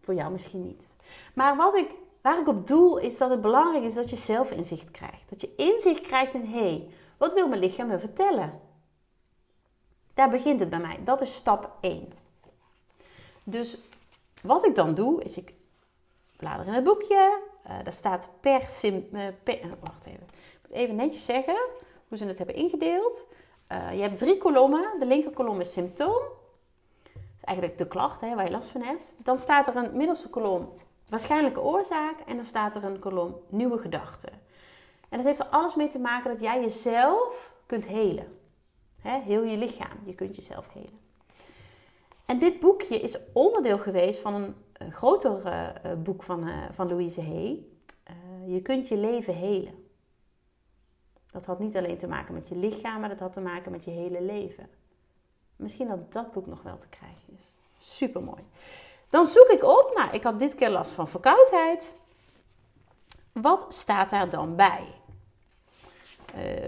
Voor 0.00 0.14
jou 0.14 0.32
misschien 0.32 0.62
niet. 0.62 0.94
Maar 1.34 1.56
wat 1.56 1.76
ik, 1.76 1.90
waar 2.22 2.40
ik 2.40 2.48
op 2.48 2.66
doel 2.66 2.96
is 2.96 3.18
dat 3.18 3.30
het 3.30 3.40
belangrijk 3.40 3.84
is 3.84 3.94
dat 3.94 4.10
je 4.10 4.16
zelf 4.16 4.50
inzicht 4.50 4.90
krijgt. 4.90 5.30
Dat 5.30 5.40
je 5.40 5.54
inzicht 5.56 6.00
krijgt 6.00 6.34
in 6.34 6.44
hé, 6.44 6.58
hey, 6.58 6.90
wat 7.18 7.32
wil 7.32 7.48
mijn 7.48 7.60
lichaam 7.60 7.86
me 7.86 7.98
vertellen? 7.98 8.60
Daar 10.14 10.30
begint 10.30 10.60
het 10.60 10.70
bij 10.70 10.78
mij. 10.78 10.98
Dat 11.04 11.20
is 11.20 11.34
stap 11.34 11.70
1. 11.80 12.12
Dus 13.44 13.76
wat 14.42 14.66
ik 14.66 14.74
dan 14.74 14.94
doe, 14.94 15.22
is 15.22 15.36
ik 15.36 15.52
blader 16.36 16.66
in 16.66 16.72
het 16.72 16.84
boekje. 16.84 17.40
Uh, 17.66 17.72
daar 17.84 17.92
staat 17.92 18.28
per 18.40 18.68
sim. 18.68 19.08
Uh, 19.12 19.22
per, 19.42 19.64
uh, 19.64 19.72
wacht 19.80 20.06
even. 20.06 20.22
Ik 20.22 20.58
moet 20.62 20.72
even 20.72 20.94
netjes 20.94 21.24
zeggen 21.24 21.56
hoe 22.08 22.18
ze 22.18 22.24
het 22.24 22.38
hebben 22.38 22.56
ingedeeld. 22.56 23.26
je 23.68 24.00
hebt 24.00 24.18
drie 24.18 24.38
kolommen. 24.38 24.98
De 24.98 25.06
linker 25.06 25.30
kolom 25.30 25.60
is 25.60 25.72
symptoom. 25.72 26.22
Dat 27.12 27.22
is 27.36 27.44
eigenlijk 27.44 27.78
de 27.78 27.88
klacht 27.88 28.20
hè, 28.20 28.34
waar 28.34 28.44
je 28.44 28.50
last 28.50 28.68
van 28.68 28.82
hebt. 28.82 29.16
Dan 29.18 29.38
staat 29.38 29.68
er 29.68 29.76
een 29.76 29.96
middelste 29.96 30.28
kolom 30.28 30.72
waarschijnlijke 31.08 31.60
oorzaak. 31.60 32.20
En 32.26 32.36
dan 32.36 32.44
staat 32.44 32.76
er 32.76 32.84
een 32.84 32.98
kolom 32.98 33.40
nieuwe 33.48 33.78
gedachten. 33.78 34.32
En 35.08 35.18
dat 35.18 35.26
heeft 35.26 35.38
er 35.38 35.46
alles 35.46 35.74
mee 35.74 35.88
te 35.88 35.98
maken 35.98 36.30
dat 36.30 36.40
jij 36.40 36.60
jezelf 36.60 37.52
kunt 37.66 37.86
helen. 37.86 38.40
Heel 39.02 39.42
je 39.42 39.56
lichaam. 39.56 39.98
Je 40.04 40.14
kunt 40.14 40.36
jezelf 40.36 40.72
helen. 40.72 41.00
En 42.26 42.38
dit 42.38 42.60
boekje 42.60 43.00
is 43.00 43.18
onderdeel 43.32 43.78
geweest 43.78 44.20
van 44.20 44.34
een, 44.34 44.54
groter 44.92 45.42
uh, 45.46 45.92
boek 46.02 46.22
van, 46.22 46.48
uh, 46.48 46.64
van 46.72 46.88
Louise 46.88 47.20
Hay. 47.20 47.66
Je 48.46 48.62
kunt 48.62 48.88
je 48.88 48.96
leven 48.96 49.34
helen. 49.34 49.84
Dat 51.30 51.44
had 51.44 51.58
niet 51.58 51.76
alleen 51.76 51.98
te 51.98 52.06
maken 52.06 52.34
met 52.34 52.48
je 52.48 52.56
lichaam, 52.56 53.00
maar 53.00 53.08
dat 53.08 53.18
had 53.20 53.32
te 53.32 53.40
maken 53.40 53.72
met 53.72 53.84
je 53.84 53.90
hele 53.90 54.22
leven. 54.22 54.68
Misschien 55.56 55.88
dat 55.88 56.12
dat 56.12 56.32
boek 56.32 56.46
nog 56.46 56.62
wel 56.62 56.78
te 56.78 56.88
krijgen 56.88 57.36
is. 57.38 57.54
Super 57.78 58.22
mooi. 58.22 58.42
Dan 59.08 59.26
zoek 59.26 59.46
ik 59.46 59.64
op, 59.64 59.92
nou, 59.94 60.10
ik 60.12 60.22
had 60.22 60.38
dit 60.38 60.54
keer 60.54 60.70
last 60.70 60.92
van 60.92 61.08
verkoudheid. 61.08 61.94
Wat 63.32 63.74
staat 63.74 64.10
daar 64.10 64.30
dan 64.30 64.56
bij? 64.56 64.84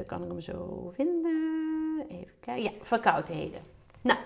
kan 0.07 0.23
ik 0.23 0.29
hem 0.29 0.41
zo 0.41 0.91
vinden? 0.95 1.64
Even 2.09 2.35
kijken. 2.41 2.63
Ja, 2.63 2.71
verkoudheden. 2.81 3.63
Nou, 4.01 4.19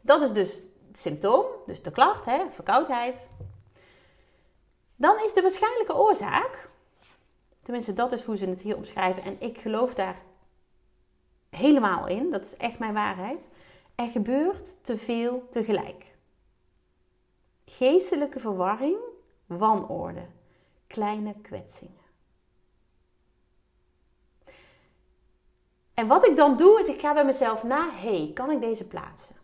dat 0.00 0.22
is 0.22 0.32
dus 0.32 0.54
het 0.88 0.98
symptoom, 0.98 1.46
dus 1.66 1.82
de 1.82 1.90
klacht, 1.90 2.24
hè, 2.24 2.50
verkoudheid. 2.50 3.28
Dan 4.96 5.24
is 5.24 5.34
de 5.34 5.42
waarschijnlijke 5.42 5.96
oorzaak, 5.96 6.68
tenminste 7.62 7.92
dat 7.92 8.12
is 8.12 8.24
hoe 8.24 8.36
ze 8.36 8.46
het 8.46 8.60
hier 8.60 8.76
omschrijven 8.76 9.22
en 9.22 9.36
ik 9.40 9.58
geloof 9.58 9.94
daar 9.94 10.22
helemaal 11.50 12.06
in, 12.06 12.30
dat 12.30 12.44
is 12.44 12.56
echt 12.56 12.78
mijn 12.78 12.94
waarheid. 12.94 13.48
Er 13.94 14.08
gebeurt 14.08 14.84
te 14.84 14.98
veel 14.98 15.46
tegelijk. 15.50 16.14
Geestelijke 17.64 18.40
verwarring, 18.40 18.96
wanorde, 19.46 20.26
kleine 20.86 21.34
kwetsingen. 21.42 22.01
En 26.02 26.08
wat 26.08 26.26
ik 26.26 26.36
dan 26.36 26.56
doe, 26.56 26.80
is 26.80 26.86
ik 26.86 27.00
ga 27.00 27.14
bij 27.14 27.24
mezelf 27.24 27.62
na, 27.62 27.90
hey, 27.90 28.30
kan 28.34 28.50
ik 28.50 28.60
deze 28.60 28.86
plaatsen? 28.86 29.36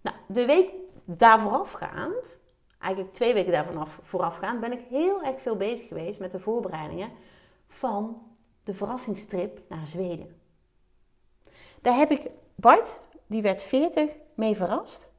Nou, 0.00 0.16
de 0.28 0.46
week 0.46 0.70
daar 1.04 1.40
voorafgaand, 1.40 2.38
eigenlijk 2.78 3.14
twee 3.14 3.34
weken 3.34 3.52
daar 3.52 3.64
vanaf 3.64 3.98
voorafgaand, 4.02 4.60
ben 4.60 4.72
ik 4.72 4.80
heel 4.88 5.22
erg 5.22 5.40
veel 5.40 5.56
bezig 5.56 5.88
geweest 5.88 6.18
met 6.18 6.30
de 6.30 6.40
voorbereidingen 6.40 7.10
van 7.68 8.22
de 8.64 8.74
verrassingstrip 8.74 9.60
naar 9.68 9.86
Zweden. 9.86 10.40
Daar 11.80 11.96
heb 11.96 12.10
ik 12.10 12.30
Bart, 12.54 13.00
die 13.26 13.42
werd 13.42 13.62
40, 13.62 14.10
mee 14.34 14.56
verrast. 14.56 15.10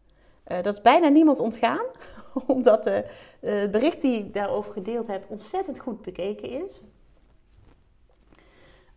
Uh, 0.48 0.62
dat 0.62 0.74
is 0.74 0.82
bijna 0.82 1.08
niemand 1.08 1.40
ontgaan, 1.40 1.86
omdat 2.48 2.88
uh, 2.88 2.98
het 3.40 3.72
bericht 3.72 4.02
die 4.02 4.20
ik 4.20 4.34
daarover 4.34 4.74
gedeeld 4.74 5.08
heb 5.08 5.26
ontzettend 5.30 5.80
goed 5.80 6.02
bekeken 6.02 6.50
is. 6.50 6.82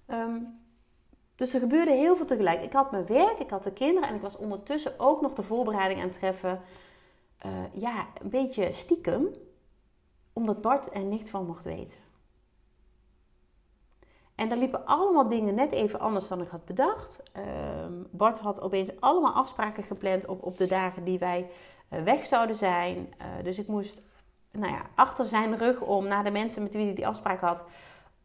Um, 0.07 0.65
dus 1.37 1.55
er 1.55 1.61
gebeurde 1.61 1.93
heel 1.93 2.17
veel 2.17 2.27
tegelijk. 2.27 2.63
Ik 2.63 2.73
had 2.73 2.91
mijn 2.91 3.07
werk, 3.07 3.39
ik 3.39 3.51
had 3.51 3.63
de 3.63 3.73
kinderen 3.73 4.09
en 4.09 4.15
ik 4.15 4.21
was 4.21 4.37
ondertussen 4.37 4.99
ook 4.99 5.21
nog 5.21 5.35
de 5.35 5.43
voorbereiding 5.43 6.01
aan 6.01 6.09
het 6.09 6.19
treffen. 6.19 6.61
Uh, 7.47 7.53
ja, 7.73 8.07
een 8.23 8.31
beetje 8.31 8.73
stiekem, 8.73 9.29
omdat 10.33 10.61
Bart 10.61 10.95
er 10.95 11.03
niet 11.03 11.31
van 11.31 11.47
mocht 11.47 11.65
weten. 11.65 11.99
En 14.35 14.49
daar 14.49 14.59
liepen 14.59 14.87
allemaal 14.87 15.29
dingen 15.29 15.55
net 15.55 15.73
even 15.73 16.01
anders 16.01 16.29
dan 16.29 16.41
ik 16.41 16.49
had 16.49 16.65
bedacht. 16.65 17.23
Uh, 17.37 17.45
Bart 18.11 18.39
had 18.39 18.61
opeens 18.61 19.01
allemaal 19.01 19.33
afspraken 19.33 19.83
gepland 19.83 20.27
op, 20.27 20.43
op 20.43 20.59
de 20.59 20.67
dagen 20.67 21.05
die 21.05 21.19
wij 21.19 21.51
uh, 21.91 22.03
weg 22.03 22.27
zouden 22.27 22.57
zijn. 22.57 22.97
Uh, 22.97 23.45
dus 23.45 23.59
ik 23.59 23.67
moest 23.67 24.03
nou 24.51 24.73
ja, 24.73 24.83
achter 24.95 25.25
zijn 25.25 25.57
rug 25.57 25.81
om 25.81 26.07
naar 26.07 26.25
de 26.25 26.31
mensen 26.31 26.63
met 26.63 26.75
wie 26.75 26.85
hij 26.85 26.95
die 26.95 27.07
afspraak 27.07 27.41
had, 27.41 27.65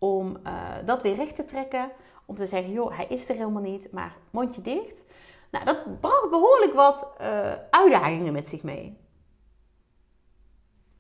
om 0.04 0.38
dat 0.86 1.02
weer 1.02 1.16
recht 1.16 1.36
te 1.36 1.46
trekken 1.46 1.92
om 2.26 2.38
te 2.38 2.46
zeggen, 2.46 2.72
joh, 2.72 2.98
hij 2.98 3.06
is 3.06 3.30
er 3.30 3.36
helemaal 3.36 3.62
niet, 3.62 3.92
maar 3.92 4.16
mondje 4.30 4.62
dicht. 4.62 5.04
Nou, 5.52 5.66
dat 5.66 6.00
bracht 6.00 6.30
behoorlijk 6.30 6.74
wat 6.74 7.08
uh, 7.22 7.54
uitdagingen 7.70 8.34
met 8.34 8.48
zich 8.48 8.64
mee. 8.64 8.98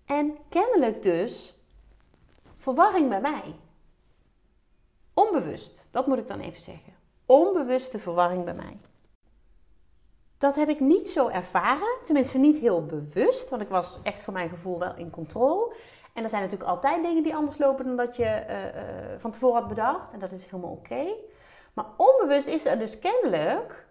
En 0.05 0.37
kennelijk 0.49 1.03
dus 1.03 1.59
verwarring 2.55 3.09
bij 3.09 3.21
mij. 3.21 3.55
Onbewust, 5.13 5.87
dat 5.91 6.07
moet 6.07 6.17
ik 6.17 6.27
dan 6.27 6.39
even 6.39 6.61
zeggen. 6.61 6.93
Onbewuste 7.25 7.99
verwarring 7.99 8.43
bij 8.43 8.55
mij. 8.55 8.79
Dat 10.37 10.55
heb 10.55 10.69
ik 10.69 10.79
niet 10.79 11.09
zo 11.09 11.27
ervaren, 11.27 11.97
tenminste 12.03 12.37
niet 12.37 12.57
heel 12.57 12.85
bewust, 12.85 13.49
want 13.49 13.61
ik 13.61 13.69
was 13.69 13.99
echt 14.03 14.23
voor 14.23 14.33
mijn 14.33 14.49
gevoel 14.49 14.79
wel 14.79 14.95
in 14.95 15.09
controle. 15.09 15.75
En 16.13 16.23
er 16.23 16.29
zijn 16.29 16.41
natuurlijk 16.41 16.69
altijd 16.69 17.03
dingen 17.03 17.23
die 17.23 17.35
anders 17.35 17.57
lopen 17.57 17.85
dan 17.85 17.95
dat 17.95 18.15
je 18.15 18.45
uh, 18.49 18.65
uh, 18.65 19.19
van 19.19 19.31
tevoren 19.31 19.59
had 19.59 19.67
bedacht. 19.67 20.11
En 20.11 20.19
dat 20.19 20.31
is 20.31 20.45
helemaal 20.45 20.71
oké. 20.71 21.13
Maar 21.73 21.85
onbewust 21.97 22.47
is 22.47 22.65
er 22.65 22.79
dus 22.79 22.99
kennelijk 22.99 23.87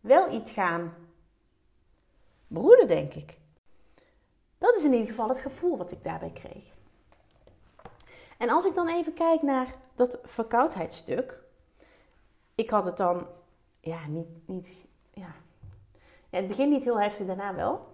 wel 0.00 0.32
iets 0.32 0.52
gaan 0.52 0.94
broeden, 2.46 2.86
denk 2.86 3.14
ik. 3.14 3.38
Dat 4.58 4.74
is 4.74 4.84
in 4.84 4.92
ieder 4.92 5.06
geval 5.06 5.28
het 5.28 5.38
gevoel 5.38 5.76
wat 5.76 5.92
ik 5.92 6.04
daarbij 6.04 6.30
kreeg. 6.30 6.76
En 8.38 8.50
als 8.50 8.64
ik 8.64 8.74
dan 8.74 8.88
even 8.88 9.12
kijk 9.12 9.42
naar 9.42 9.74
dat 9.98 10.18
verkoudheidsstuk. 10.22 11.42
Ik 12.54 12.70
had 12.70 12.84
het 12.84 12.96
dan, 12.96 13.26
ja, 13.80 14.06
niet, 14.06 14.48
niet 14.48 14.86
ja. 15.10 15.34
ja 16.28 16.38
het 16.38 16.48
begint 16.48 16.70
niet 16.70 16.84
heel 16.84 17.00
heftig, 17.00 17.26
daarna 17.26 17.54
wel. 17.54 17.86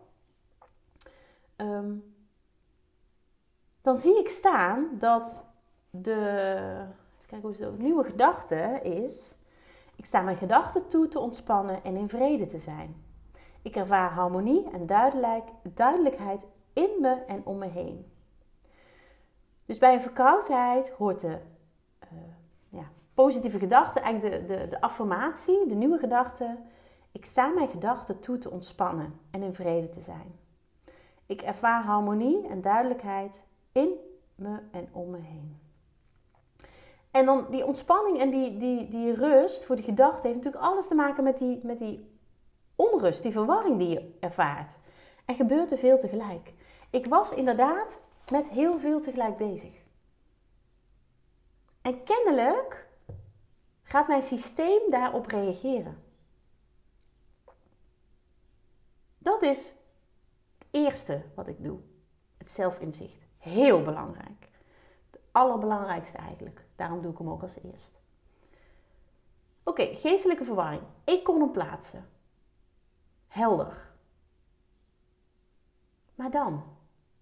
Um, 1.57 2.13
dan 3.85 3.97
zie 3.97 4.19
ik 4.19 4.29
staan 4.29 4.88
dat 4.99 5.45
de, 5.91 6.87
kijken 7.26 7.49
hoe 7.49 7.67
het 7.67 7.79
nieuwe 7.79 8.05
gedachte 8.05 8.81
is. 8.83 9.37
Ik 9.97 10.05
sta 10.05 10.21
mijn 10.21 10.37
gedachten 10.37 10.88
toe 10.88 11.09
te 11.09 11.19
ontspannen 11.19 11.85
en 11.85 11.97
in 11.97 12.09
vrede 12.09 12.47
te 12.47 12.59
zijn. 12.59 13.05
Ik 13.62 13.76
ervaar 13.76 14.11
harmonie 14.11 14.71
en 14.71 14.87
duidelijk, 14.87 15.49
duidelijkheid 15.62 16.45
in 16.73 16.91
me 17.00 17.14
en 17.26 17.47
om 17.47 17.59
me 17.59 17.67
heen. 17.67 18.12
Dus 19.64 19.79
bij 19.79 19.95
een 19.95 20.03
verkoudheid 20.03 20.91
hoort 20.91 21.21
de 21.21 21.38
uh, 22.12 22.19
ja, 22.69 22.85
positieve 23.14 23.59
gedachte, 23.59 24.00
eigenlijk 24.00 24.49
de, 24.49 24.55
de, 24.55 24.69
de 24.69 24.81
affirmatie, 24.81 25.67
de 25.67 25.75
nieuwe 25.75 25.99
gedachte. 25.99 26.59
Ik 27.12 27.25
sta 27.25 27.49
mijn 27.49 27.69
gedachten 27.69 28.21
toe 28.21 28.38
te 28.38 28.50
ontspannen 28.50 29.21
en 29.31 29.43
in 29.43 29.55
vrede 29.55 29.88
te 29.88 30.00
zijn. 30.00 30.38
Ik 31.26 31.43
ervaar 31.43 31.83
harmonie 31.83 32.49
en 32.49 32.61
duidelijkheid 32.61 33.43
in 33.75 33.93
me 34.35 34.59
en 34.71 34.88
om 34.93 35.11
me 35.11 35.19
heen. 35.19 35.59
En 37.11 37.26
dan 37.26 37.47
die 37.50 37.66
ontspanning 37.66 38.21
en 38.21 38.31
die, 38.31 38.59
die, 38.59 38.88
die 38.88 39.14
rust 39.14 39.64
voor 39.64 39.76
die 39.76 39.85
gedachte 39.85 40.26
heeft 40.26 40.37
natuurlijk 40.37 40.64
alles 40.64 40.88
te 40.88 40.95
maken 40.95 41.25
met 41.25 41.38
die, 41.38 41.61
met 41.62 41.78
die 41.78 42.11
onrust, 42.76 43.23
die 43.23 43.33
verwarring 43.33 43.78
die 43.78 43.88
je 43.88 44.14
ervaart. 44.21 44.78
Er 45.25 45.35
gebeurt 45.35 45.71
er 45.71 45.78
veel 45.78 45.99
tegelijk. 45.99 46.52
Ik 46.90 47.07
was 47.07 47.31
inderdaad 47.31 48.00
met 48.31 48.49
heel 48.49 48.78
veel 48.78 49.00
tegelijk 49.00 49.37
bezig. 49.37 49.83
En 51.83 52.02
kennelijk 52.02 52.88
gaat 53.83 54.09
mijn 54.09 54.23
systeem 54.23 54.90
daarop 54.90 55.26
reageren. 55.26 56.02
Dat 59.19 59.43
is 59.43 59.73
het 60.59 60.69
eerste 60.71 61.25
wat 61.35 61.49
ik 61.49 61.64
doe. 61.64 61.81
Het 62.38 62.50
zelfinzicht. 62.50 63.24
Heel 63.44 63.82
belangrijk. 63.82 64.48
Het 65.10 65.20
allerbelangrijkste 65.32 66.18
eigenlijk. 66.18 66.66
Daarom 66.76 67.02
doe 67.02 67.12
ik 67.12 67.18
hem 67.18 67.28
ook 67.28 67.42
als 67.42 67.58
eerst. 67.62 68.00
Oké, 69.62 69.82
geestelijke 69.82 70.44
verwarring. 70.44 70.82
Ik 71.04 71.24
kon 71.24 71.40
hem 71.40 71.50
plaatsen. 71.50 72.08
Helder. 73.26 73.92
Maar 76.14 76.30
dan, 76.30 76.62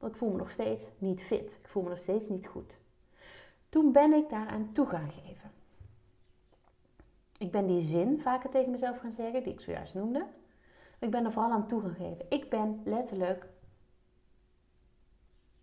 ik 0.00 0.16
voel 0.16 0.30
me 0.30 0.36
nog 0.36 0.50
steeds 0.50 0.90
niet 0.98 1.22
fit. 1.22 1.58
Ik 1.62 1.68
voel 1.68 1.82
me 1.82 1.88
nog 1.88 1.98
steeds 1.98 2.28
niet 2.28 2.46
goed. 2.46 2.78
Toen 3.68 3.92
ben 3.92 4.12
ik 4.12 4.30
daaraan 4.30 4.72
toe 4.72 4.86
gaan 4.86 5.10
geven. 5.10 5.50
Ik 7.38 7.50
ben 7.50 7.66
die 7.66 7.80
zin 7.80 8.20
vaker 8.20 8.50
tegen 8.50 8.70
mezelf 8.70 8.98
gaan 8.98 9.12
zeggen, 9.12 9.42
die 9.42 9.52
ik 9.52 9.60
zojuist 9.60 9.94
noemde. 9.94 10.26
Ik 10.98 11.10
ben 11.10 11.24
er 11.24 11.32
vooral 11.32 11.52
aan 11.52 11.66
toe 11.66 11.80
gaan 11.80 11.94
geven. 11.94 12.26
Ik 12.28 12.50
ben 12.50 12.80
letterlijk 12.84 13.48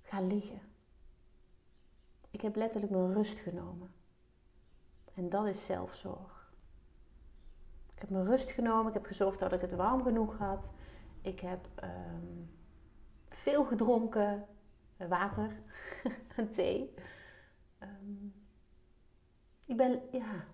gaan 0.09 0.27
liggen. 0.27 0.61
Ik 2.29 2.41
heb 2.41 2.55
letterlijk 2.55 2.91
mijn 2.91 3.13
rust 3.13 3.39
genomen. 3.39 3.93
En 5.13 5.29
dat 5.29 5.47
is 5.47 5.65
zelfzorg. 5.65 6.53
Ik 7.93 7.99
heb 7.99 8.09
mijn 8.09 8.25
rust 8.25 8.51
genomen. 8.51 8.87
Ik 8.87 8.93
heb 8.93 9.05
gezorgd 9.05 9.39
dat 9.39 9.53
ik 9.53 9.61
het 9.61 9.73
warm 9.73 10.03
genoeg 10.03 10.37
had. 10.37 10.71
Ik 11.21 11.39
heb 11.39 11.67
ehm, 11.75 12.43
veel 13.29 13.65
gedronken. 13.65 14.47
Water 14.97 15.61
en 16.35 16.51
thee. 16.51 16.93
Ehm, 17.77 18.25
ik 19.65 19.77
ben, 19.77 20.01
ja, 20.11 20.45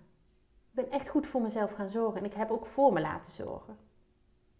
ben 0.70 0.90
echt 0.90 1.08
goed 1.08 1.26
voor 1.26 1.42
mezelf 1.42 1.72
gaan 1.72 1.88
zorgen. 1.88 2.20
En 2.20 2.26
ik 2.26 2.34
heb 2.34 2.50
ook 2.50 2.66
voor 2.66 2.92
me 2.92 3.00
laten 3.00 3.32
zorgen. 3.32 3.78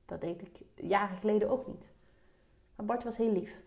Dat 0.04 0.20
deed 0.20 0.42
ik 0.42 0.62
jaren 0.74 1.16
geleden 1.16 1.50
ook 1.50 1.66
niet. 1.66 1.88
Maar 2.74 2.86
Bart 2.86 3.04
was 3.04 3.16
heel 3.16 3.32
lief. 3.32 3.64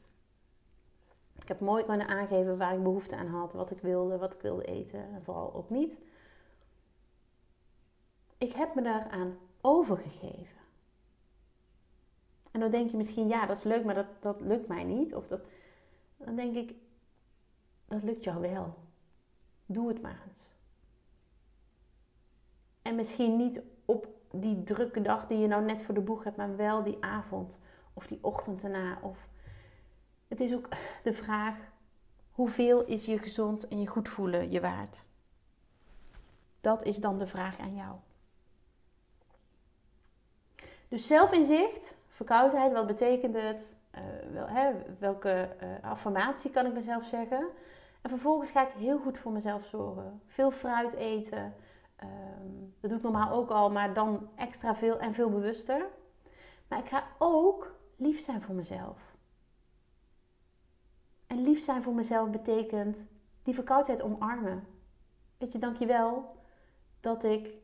Ik 1.42 1.48
heb 1.48 1.60
mooi 1.60 1.86
kunnen 1.86 2.08
aangeven 2.08 2.58
waar 2.58 2.74
ik 2.74 2.84
behoefte 2.84 3.16
aan 3.16 3.28
had, 3.28 3.54
wat 3.54 3.72
ik 3.72 3.82
wilde, 3.82 4.18
wat 4.18 4.34
ik 4.34 4.42
wilde 4.42 4.64
eten 4.64 5.14
en 5.14 5.24
vooral 5.24 5.54
ook 5.54 5.70
niet. 5.70 5.98
Ik 8.38 8.52
heb 8.52 8.76
me 8.76 8.82
daaraan 8.82 9.38
overgegeven. 9.62 10.60
En 12.52 12.60
dan 12.60 12.72
denk 12.72 12.90
je 12.90 12.98
misschien, 12.98 13.28
ja, 13.28 13.46
dat 13.46 13.58
is 13.58 13.64
leuk, 13.64 13.84
maar 13.84 13.96
dat, 13.96 14.08
dat 14.20 14.42
lukt 14.42 14.68
mij 14.68 14.84
niet. 14.84 15.16
Of 15.16 15.28
dat, 15.28 15.42
dan 16.18 16.36
denk 16.36 16.56
ik, 16.56 16.76
dat 17.86 18.04
lukt 18.04 18.24
jou 18.24 18.42
wel. 18.42 18.76
Doe 19.66 19.88
het 19.88 20.02
maar 20.02 20.24
eens. 20.28 20.48
En 22.82 22.96
misschien 22.96 23.38
niet 23.38 23.62
op 23.86 24.08
die 24.32 24.64
drukke 24.64 25.02
dag 25.02 25.28
die 25.28 25.38
je 25.38 25.48
nou 25.48 25.64
net 25.64 25.82
voor 25.82 25.94
de 25.94 26.02
boeg 26.02 26.24
hebt, 26.24 26.38
maar 26.38 26.56
wel 26.56 26.84
die 26.84 26.98
avond 27.00 27.60
of 27.94 28.08
die 28.08 28.20
ochtend 28.22 28.64
erna. 28.64 29.00
Of... 29.02 29.29
Het 30.30 30.40
is 30.40 30.54
ook 30.56 30.68
de 31.04 31.14
vraag, 31.14 31.56
hoeveel 32.32 32.86
is 32.86 33.06
je 33.06 33.18
gezond 33.18 33.68
en 33.68 33.80
je 33.80 33.88
goed 33.88 34.10
voelen 34.10 34.52
je 34.52 34.62
waard? 34.62 35.04
Dat 36.62 36.84
is 36.84 36.98
dan 36.98 37.18
de 37.18 37.28
vraag 37.28 37.60
aan 37.60 37.76
jou. 37.76 37.96
Dus 40.88 41.08
zelfinzicht, 41.08 41.96
verkoudheid, 42.08 42.74
wat 42.74 42.88
betekent 42.88 43.36
het? 43.36 43.78
Uh, 43.96 44.02
wel, 44.32 44.48
hè, 44.48 44.72
welke 45.00 45.56
uh, 45.64 45.90
affirmatie 45.90 46.52
kan 46.52 46.66
ik 46.66 46.74
mezelf 46.74 47.06
zeggen? 47.06 47.48
En 48.02 48.10
vervolgens 48.10 48.52
ga 48.52 48.68
ik 48.68 48.74
heel 48.74 49.00
goed 49.00 49.18
voor 49.18 49.32
mezelf 49.32 49.66
zorgen. 49.66 50.22
Veel 50.26 50.52
fruit 50.52 50.94
eten. 50.94 51.54
Um, 52.04 52.76
dat 52.80 52.90
doe 52.90 53.00
ik 53.00 53.04
normaal 53.04 53.32
ook 53.32 53.50
al, 53.50 53.72
maar 53.72 53.94
dan 53.94 54.30
extra 54.36 54.76
veel 54.76 55.00
en 55.00 55.14
veel 55.14 55.30
bewuster. 55.30 55.86
Maar 56.68 56.80
ik 56.80 56.88
ga 56.88 57.04
ook 57.18 57.76
lief 57.96 58.20
zijn 58.20 58.42
voor 58.42 58.56
mezelf. 58.56 59.09
En 61.30 61.42
lief 61.42 61.64
zijn 61.64 61.84
voor 61.84 61.94
mezelf 61.94 62.30
betekent 62.30 63.06
die 63.44 63.54
verkoudheid 63.54 64.02
omarmen. 64.02 64.68
Weet 65.38 65.52
je, 65.52 65.60
dankjewel 65.60 66.36
dat 67.00 67.24
ik 67.24 67.58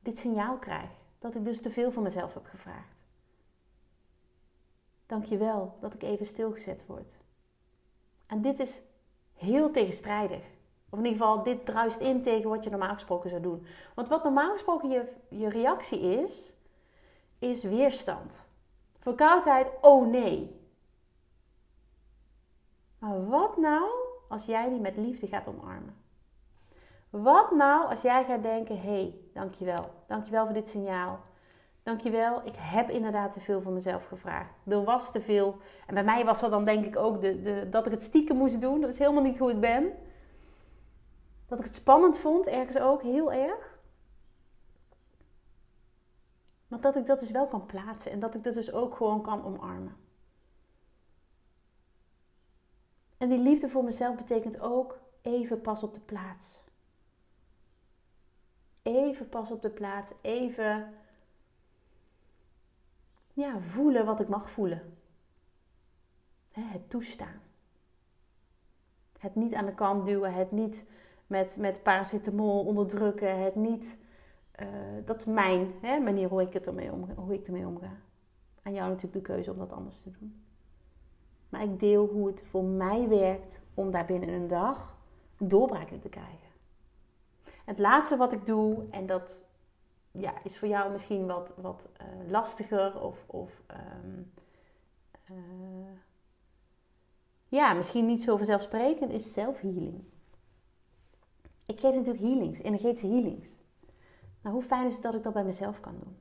dit 0.00 0.18
signaal 0.18 0.58
krijg. 0.58 0.90
Dat 1.18 1.34
ik 1.34 1.44
dus 1.44 1.60
te 1.60 1.70
veel 1.70 1.90
van 1.90 2.02
mezelf 2.02 2.34
heb 2.34 2.46
gevraagd. 2.46 3.02
Dankjewel 5.06 5.76
dat 5.80 5.94
ik 5.94 6.02
even 6.02 6.26
stilgezet 6.26 6.86
word. 6.86 7.18
En 8.26 8.42
dit 8.42 8.58
is 8.58 8.82
heel 9.32 9.70
tegenstrijdig. 9.70 10.42
Of 10.90 10.98
in 10.98 11.04
ieder 11.04 11.20
geval, 11.20 11.42
dit 11.42 11.66
druist 11.66 12.00
in 12.00 12.22
tegen 12.22 12.50
wat 12.50 12.64
je 12.64 12.70
normaal 12.70 12.94
gesproken 12.94 13.30
zou 13.30 13.42
doen. 13.42 13.66
Want 13.94 14.08
wat 14.08 14.22
normaal 14.22 14.52
gesproken 14.52 14.88
je, 14.88 15.12
je 15.28 15.48
reactie 15.48 16.00
is, 16.00 16.52
is 17.38 17.62
weerstand. 17.62 18.42
Verkoudheid, 18.98 19.70
oh 19.80 20.06
nee. 20.06 20.59
Maar 23.00 23.28
wat 23.28 23.56
nou 23.56 23.90
als 24.28 24.44
jij 24.44 24.68
die 24.68 24.80
met 24.80 24.96
liefde 24.96 25.26
gaat 25.26 25.48
omarmen? 25.48 25.96
Wat 27.10 27.50
nou 27.50 27.88
als 27.90 28.02
jij 28.02 28.24
gaat 28.24 28.42
denken, 28.42 28.80
hé, 28.80 28.90
hey, 28.90 29.14
dankjewel. 29.34 29.90
Dankjewel 30.06 30.44
voor 30.44 30.54
dit 30.54 30.68
signaal. 30.68 31.20
Dankjewel, 31.82 32.40
ik 32.44 32.54
heb 32.56 32.90
inderdaad 32.90 33.32
te 33.32 33.40
veel 33.40 33.60
van 33.60 33.72
mezelf 33.72 34.06
gevraagd. 34.06 34.54
Er 34.66 34.84
was 34.84 35.12
te 35.12 35.20
veel. 35.20 35.56
En 35.86 35.94
bij 35.94 36.04
mij 36.04 36.24
was 36.24 36.40
dat 36.40 36.50
dan 36.50 36.64
denk 36.64 36.84
ik 36.84 36.96
ook 36.96 37.20
de, 37.20 37.40
de, 37.40 37.68
dat 37.68 37.86
ik 37.86 37.92
het 37.92 38.02
stiekem 38.02 38.36
moest 38.36 38.60
doen. 38.60 38.80
Dat 38.80 38.90
is 38.90 38.98
helemaal 38.98 39.22
niet 39.22 39.38
hoe 39.38 39.50
ik 39.50 39.60
ben. 39.60 39.92
Dat 41.46 41.58
ik 41.58 41.64
het 41.64 41.76
spannend 41.76 42.18
vond, 42.18 42.46
ergens 42.46 42.78
ook, 42.78 43.02
heel 43.02 43.32
erg. 43.32 43.78
Maar 46.68 46.80
dat 46.80 46.96
ik 46.96 47.06
dat 47.06 47.18
dus 47.18 47.30
wel 47.30 47.46
kan 47.46 47.66
plaatsen 47.66 48.12
en 48.12 48.20
dat 48.20 48.34
ik 48.34 48.42
dat 48.42 48.54
dus 48.54 48.72
ook 48.72 48.96
gewoon 48.96 49.22
kan 49.22 49.44
omarmen. 49.44 49.96
En 53.20 53.28
die 53.28 53.38
liefde 53.38 53.68
voor 53.68 53.84
mezelf 53.84 54.16
betekent 54.16 54.60
ook 54.60 55.00
even 55.22 55.60
pas 55.60 55.82
op 55.82 55.94
de 55.94 56.00
plaats. 56.00 56.64
Even 58.82 59.28
pas 59.28 59.50
op 59.50 59.62
de 59.62 59.70
plaats, 59.70 60.12
even 60.20 60.94
ja, 63.32 63.60
voelen 63.60 64.06
wat 64.06 64.20
ik 64.20 64.28
mag 64.28 64.50
voelen. 64.50 64.96
Het 66.50 66.90
toestaan. 66.90 67.40
Het 69.18 69.34
niet 69.34 69.54
aan 69.54 69.66
de 69.66 69.74
kant 69.74 70.06
duwen, 70.06 70.34
het 70.34 70.50
niet 70.50 70.84
met, 71.26 71.56
met 71.56 71.82
paracetamol 71.82 72.64
onderdrukken, 72.64 73.42
het 73.42 73.54
niet. 73.54 73.98
Uh, 74.60 74.68
dat 75.04 75.16
is 75.16 75.24
mijn 75.24 75.72
hè, 75.80 75.98
manier 75.98 76.28
hoe 76.28 76.42
ik, 76.42 76.52
het 76.52 76.66
ermee 76.66 76.92
omga, 76.92 77.14
hoe 77.14 77.34
ik 77.34 77.46
ermee 77.46 77.66
omga. 77.66 77.96
Aan 78.62 78.74
jou 78.74 78.88
natuurlijk 78.88 79.26
de 79.26 79.32
keuze 79.32 79.50
om 79.52 79.58
dat 79.58 79.72
anders 79.72 80.02
te 80.02 80.10
doen. 80.10 80.44
Maar 81.50 81.62
ik 81.62 81.80
deel 81.80 82.06
hoe 82.06 82.26
het 82.26 82.42
voor 82.46 82.64
mij 82.64 83.08
werkt 83.08 83.60
om 83.74 83.90
daar 83.90 84.06
binnen 84.06 84.28
een 84.28 84.48
dag 84.48 84.98
een 85.38 85.48
doorbraak 85.48 85.90
in 85.90 86.00
te 86.00 86.08
krijgen. 86.08 86.48
Het 87.64 87.78
laatste 87.78 88.16
wat 88.16 88.32
ik 88.32 88.46
doe, 88.46 88.86
en 88.90 89.06
dat 89.06 89.44
ja, 90.10 90.34
is 90.44 90.58
voor 90.58 90.68
jou 90.68 90.92
misschien 90.92 91.26
wat, 91.26 91.52
wat 91.56 91.88
uh, 92.00 92.30
lastiger 92.30 93.00
of, 93.00 93.24
of 93.26 93.62
um, 94.04 94.32
uh, 95.30 95.36
ja, 97.48 97.72
misschien 97.72 98.06
niet 98.06 98.22
zo 98.22 98.36
vanzelfsprekend, 98.36 99.12
is 99.12 99.32
zelfhealing. 99.32 100.04
Ik 101.66 101.80
geef 101.80 101.94
natuurlijk 101.94 102.24
healings, 102.24 102.62
energetische 102.62 103.06
healings. 103.06 103.48
Nou, 104.42 104.54
hoe 104.54 104.64
fijn 104.64 104.86
is 104.86 104.94
het 104.94 105.02
dat 105.02 105.14
ik 105.14 105.22
dat 105.22 105.32
bij 105.32 105.44
mezelf 105.44 105.80
kan 105.80 105.98
doen? 105.98 106.18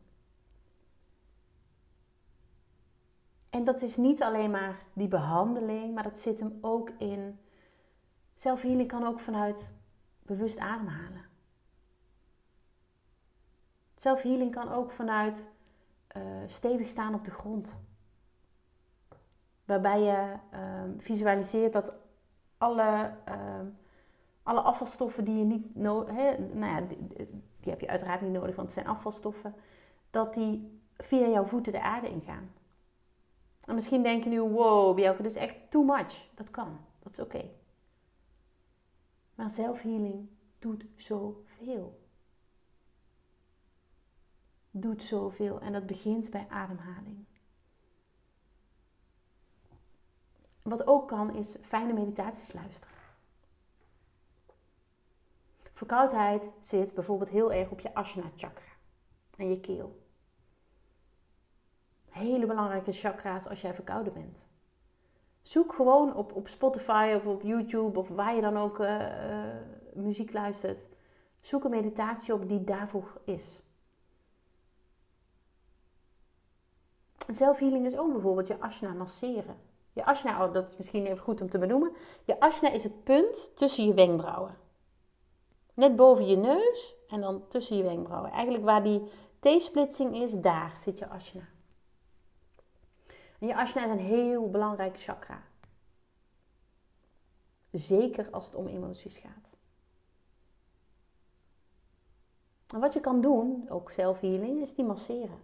En 3.50 3.64
dat 3.64 3.82
is 3.82 3.98
niet 3.98 4.24
alleen 4.24 4.52
maar 4.52 4.84
die 4.94 5.08
behandeling, 5.08 5.94
maar 5.94 6.04
dat 6.04 6.20
zit 6.20 6.40
hem 6.40 6.58
ook 6.62 6.90
in. 6.90 7.40
Zelfhealing 8.34 8.88
kan 8.88 9.06
ook 9.06 9.20
vanuit 9.20 9.76
bewust 10.22 10.58
ademhalen. 10.58 11.26
Zelfhealing 13.96 14.52
kan 14.52 14.72
ook 14.72 14.92
vanuit 14.92 15.50
uh, 16.18 16.24
stevig 16.48 16.88
staan 16.88 17.14
op 17.14 17.26
de 17.26 17.32
grond. 17.32 17.78
Waarbij 19.66 20.02
je 20.02 20.34
um, 20.58 21.02
visualiseert 21.02 21.74
dat 21.74 21.94
alle 22.58 23.14
um, 23.30 23.78
alle 24.50 24.62
afvalstoffen 24.62 25.24
die 25.24 25.38
je 25.38 25.44
niet 25.44 25.76
nodig 25.76 26.16
hebt, 26.16 26.54
nou 26.54 26.72
ja, 26.72 26.88
die, 27.60 27.72
heb 27.72 27.80
je 27.80 27.88
uiteraard 27.88 28.22
niet 28.22 28.32
nodig, 28.32 28.56
want 28.56 28.68
het 28.68 28.78
zijn 28.78 28.96
afvalstoffen, 28.96 29.56
dat 30.10 30.34
die 30.34 30.82
via 30.98 31.28
jouw 31.28 31.46
voeten 31.46 31.72
de 31.72 31.82
aarde 31.82 32.10
ingaan. 32.10 32.52
En 33.70 33.76
misschien 33.76 34.04
denk 34.04 34.24
je 34.24 34.30
nu, 34.30 34.42
wow, 34.42 34.96
Bjelke, 34.96 35.22
dat 35.22 35.32
is 35.32 35.38
echt 35.38 35.56
too 35.70 35.84
much. 35.84 36.28
Dat 36.36 36.52
kan, 36.52 36.80
dat 37.00 37.12
is 37.12 37.20
oké. 37.20 37.50
Maar 39.36 39.50
zelfhealing 39.50 40.30
doet 40.60 40.86
zoveel. 40.96 42.08
Doet 44.72 45.04
zoveel 45.04 45.60
en 45.60 45.74
dat 45.74 45.86
begint 45.86 46.30
bij 46.30 46.48
ademhaling. 46.50 47.26
wat 50.62 50.88
ook 50.88 51.08
kan, 51.08 51.36
is 51.36 51.58
fijne 51.62 51.94
meditaties 51.94 52.54
luisteren. 52.54 52.96
Verkoudheid 55.74 56.50
zit 56.60 56.94
bijvoorbeeld 56.94 57.30
heel 57.30 57.54
erg 57.54 57.70
op 57.70 57.80
je 57.80 57.94
Ashna 57.94 58.32
chakra 58.36 58.72
en 59.38 59.50
je 59.50 59.60
keel. 59.60 60.09
Hele 62.20 62.46
belangrijke 62.46 62.92
chakra's 62.92 63.48
als 63.48 63.62
jij 63.62 63.74
verkouden 63.74 64.14
bent. 64.14 64.48
Zoek 65.42 65.74
gewoon 65.74 66.16
op, 66.16 66.36
op 66.36 66.48
Spotify 66.48 67.14
of 67.16 67.26
op 67.26 67.42
YouTube 67.42 68.00
of 68.00 68.10
waar 68.10 68.36
je 68.36 68.42
dan 68.42 68.58
ook 68.58 68.80
uh, 68.80 69.00
uh, 69.00 69.56
muziek 69.94 70.34
luistert. 70.34 70.88
Zoek 71.42 71.64
een 71.64 71.70
meditatie 71.70 72.34
op 72.34 72.48
die 72.48 72.64
daarvoor 72.64 73.22
is. 73.24 73.60
Zelfhealing 77.28 77.86
is 77.86 77.98
ook 77.98 78.12
bijvoorbeeld 78.12 78.48
je 78.48 78.60
ashna 78.60 78.94
masseren. 78.94 79.58
Je 79.94 80.06
ashna, 80.06 80.46
oh, 80.46 80.54
dat 80.54 80.70
is 80.70 80.78
misschien 80.78 81.06
even 81.06 81.24
goed 81.24 81.42
om 81.42 81.50
te 81.50 81.58
benoemen. 81.58 81.92
Je 82.26 82.40
ashna 82.40 82.72
is 82.72 82.84
het 82.84 83.04
punt 83.04 83.52
tussen 83.56 83.86
je 83.86 83.94
wenkbrauwen. 83.94 84.58
Net 85.74 85.96
boven 85.96 86.26
je 86.26 86.36
neus 86.36 86.96
en 87.08 87.22
dan 87.22 87.48
tussen 87.48 87.78
je 87.78 87.84
wenkbrauwen. 87.84 88.32
Eigenlijk 88.32 88.64
waar 88.64 88.84
die 88.84 89.04
T-splitsing 89.40 90.16
is, 90.16 90.32
daar 90.34 90.78
zit 90.84 91.00
je 91.00 91.10
ashna. 91.10 91.48
En 93.40 93.48
je 93.48 93.56
ashna 93.56 93.86
is 93.86 93.92
een 93.92 94.06
heel 94.06 94.50
belangrijke 94.50 95.00
chakra. 95.00 95.44
Zeker 97.72 98.30
als 98.30 98.46
het 98.46 98.56
om 98.56 98.68
emoties 98.68 99.18
gaat. 99.18 99.58
En 102.68 102.80
wat 102.80 102.94
je 102.94 103.00
kan 103.00 103.22
doen, 103.22 103.70
ook 103.70 103.92
zelfhealing, 103.92 104.62
is 104.62 104.76
die 104.76 104.86
masseren. 104.86 105.40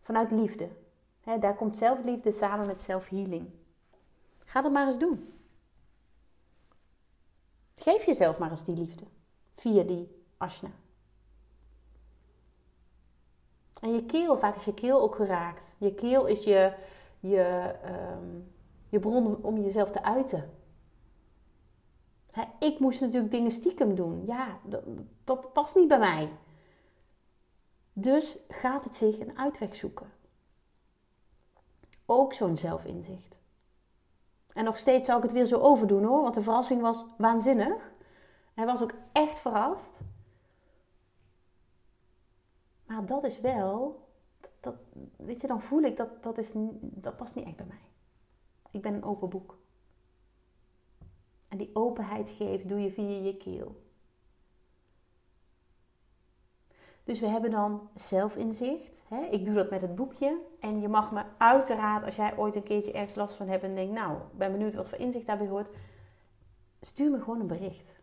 Vanuit 0.00 0.30
liefde. 0.30 0.68
daar 1.40 1.56
komt 1.56 1.76
zelfliefde 1.76 2.32
samen 2.32 2.66
met 2.66 2.80
zelfhealing. 2.80 3.50
Ga 4.38 4.62
dat 4.62 4.72
maar 4.72 4.86
eens 4.86 4.98
doen. 4.98 5.32
Geef 7.74 8.04
jezelf 8.04 8.38
maar 8.38 8.50
eens 8.50 8.64
die 8.64 8.76
liefde. 8.76 9.04
Via 9.54 9.82
die 9.82 10.24
ashna. 10.36 10.70
En 13.80 13.94
je 13.94 14.04
keel, 14.04 14.38
vaak 14.38 14.56
is 14.56 14.64
je 14.64 14.74
keel 14.74 15.00
ook 15.00 15.14
geraakt. 15.14 15.74
Je 15.78 15.94
keel 15.94 16.26
is 16.26 16.44
je, 16.44 16.72
je, 17.20 17.74
um, 17.84 18.52
je 18.88 18.98
bron 18.98 19.42
om 19.42 19.58
jezelf 19.58 19.90
te 19.90 20.02
uiten. 20.02 20.50
ik 22.58 22.78
moest 22.78 23.00
natuurlijk 23.00 23.32
dingen 23.32 23.50
stiekem 23.50 23.94
doen. 23.94 24.22
Ja, 24.26 24.58
dat, 24.64 24.82
dat 25.24 25.52
past 25.52 25.74
niet 25.76 25.88
bij 25.88 25.98
mij. 25.98 26.30
Dus 27.92 28.38
gaat 28.48 28.84
het 28.84 28.96
zich 28.96 29.20
een 29.20 29.38
uitweg 29.38 29.74
zoeken. 29.74 30.12
Ook 32.06 32.34
zo'n 32.34 32.56
zelfinzicht. 32.56 33.38
En 34.54 34.64
nog 34.64 34.78
steeds 34.78 35.06
zou 35.06 35.18
ik 35.18 35.22
het 35.22 35.32
weer 35.32 35.46
zo 35.46 35.58
overdoen 35.58 36.04
hoor, 36.04 36.22
want 36.22 36.34
de 36.34 36.42
verrassing 36.42 36.80
was 36.80 37.06
waanzinnig. 37.18 37.92
Hij 38.54 38.66
was 38.66 38.82
ook 38.82 38.92
echt 39.12 39.40
verrast. 39.40 40.00
Maar 42.90 43.06
dat 43.06 43.24
is 43.24 43.40
wel, 43.40 44.06
dat, 44.60 44.74
weet 45.16 45.40
je, 45.40 45.46
dan 45.46 45.60
voel 45.60 45.82
ik 45.82 45.96
dat 45.96 46.22
dat, 46.22 46.38
is, 46.38 46.52
dat 46.80 47.16
past 47.16 47.34
niet 47.34 47.46
echt 47.46 47.56
bij 47.56 47.66
mij. 47.66 47.88
Ik 48.70 48.82
ben 48.82 48.94
een 48.94 49.04
open 49.04 49.28
boek. 49.28 49.58
En 51.48 51.58
die 51.58 51.70
openheid 51.72 52.30
geeft 52.30 52.68
doe 52.68 52.80
je 52.80 52.90
via 52.90 53.22
je 53.22 53.36
keel. 53.36 53.82
Dus 57.04 57.20
we 57.20 57.26
hebben 57.26 57.50
dan 57.50 57.90
zelfinzicht. 57.94 59.04
Hè? 59.08 59.20
Ik 59.24 59.44
doe 59.44 59.54
dat 59.54 59.70
met 59.70 59.80
het 59.80 59.94
boekje. 59.94 60.40
En 60.60 60.80
je 60.80 60.88
mag 60.88 61.12
me 61.12 61.22
uiteraard, 61.38 62.04
als 62.04 62.16
jij 62.16 62.36
ooit 62.36 62.56
een 62.56 62.62
keertje 62.62 62.92
ergens 62.92 63.14
last 63.14 63.34
van 63.34 63.48
hebt 63.48 63.62
en 63.62 63.74
denkt, 63.74 63.94
nou, 63.94 64.18
ben 64.36 64.52
benieuwd 64.52 64.74
wat 64.74 64.88
voor 64.88 64.98
inzicht 64.98 65.26
daarbij 65.26 65.48
hoort, 65.48 65.70
stuur 66.80 67.10
me 67.10 67.18
gewoon 67.18 67.40
een 67.40 67.46
bericht. 67.46 68.00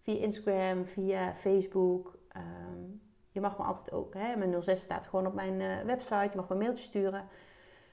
Via 0.00 0.20
Instagram, 0.20 0.84
via 0.84 1.34
Facebook. 1.34 2.18
Ehm, 2.28 3.06
je 3.38 3.44
mag 3.44 3.58
me 3.58 3.64
altijd 3.64 3.92
ook, 3.92 4.14
hè, 4.14 4.36
mijn 4.36 4.62
06 4.62 4.80
staat 4.80 5.06
gewoon 5.06 5.26
op 5.26 5.34
mijn 5.34 5.60
uh, 5.60 5.80
website. 5.80 6.28
Je 6.30 6.36
mag 6.36 6.48
me 6.48 6.54
een 6.54 6.60
mailtje 6.60 6.84
sturen. 6.84 7.28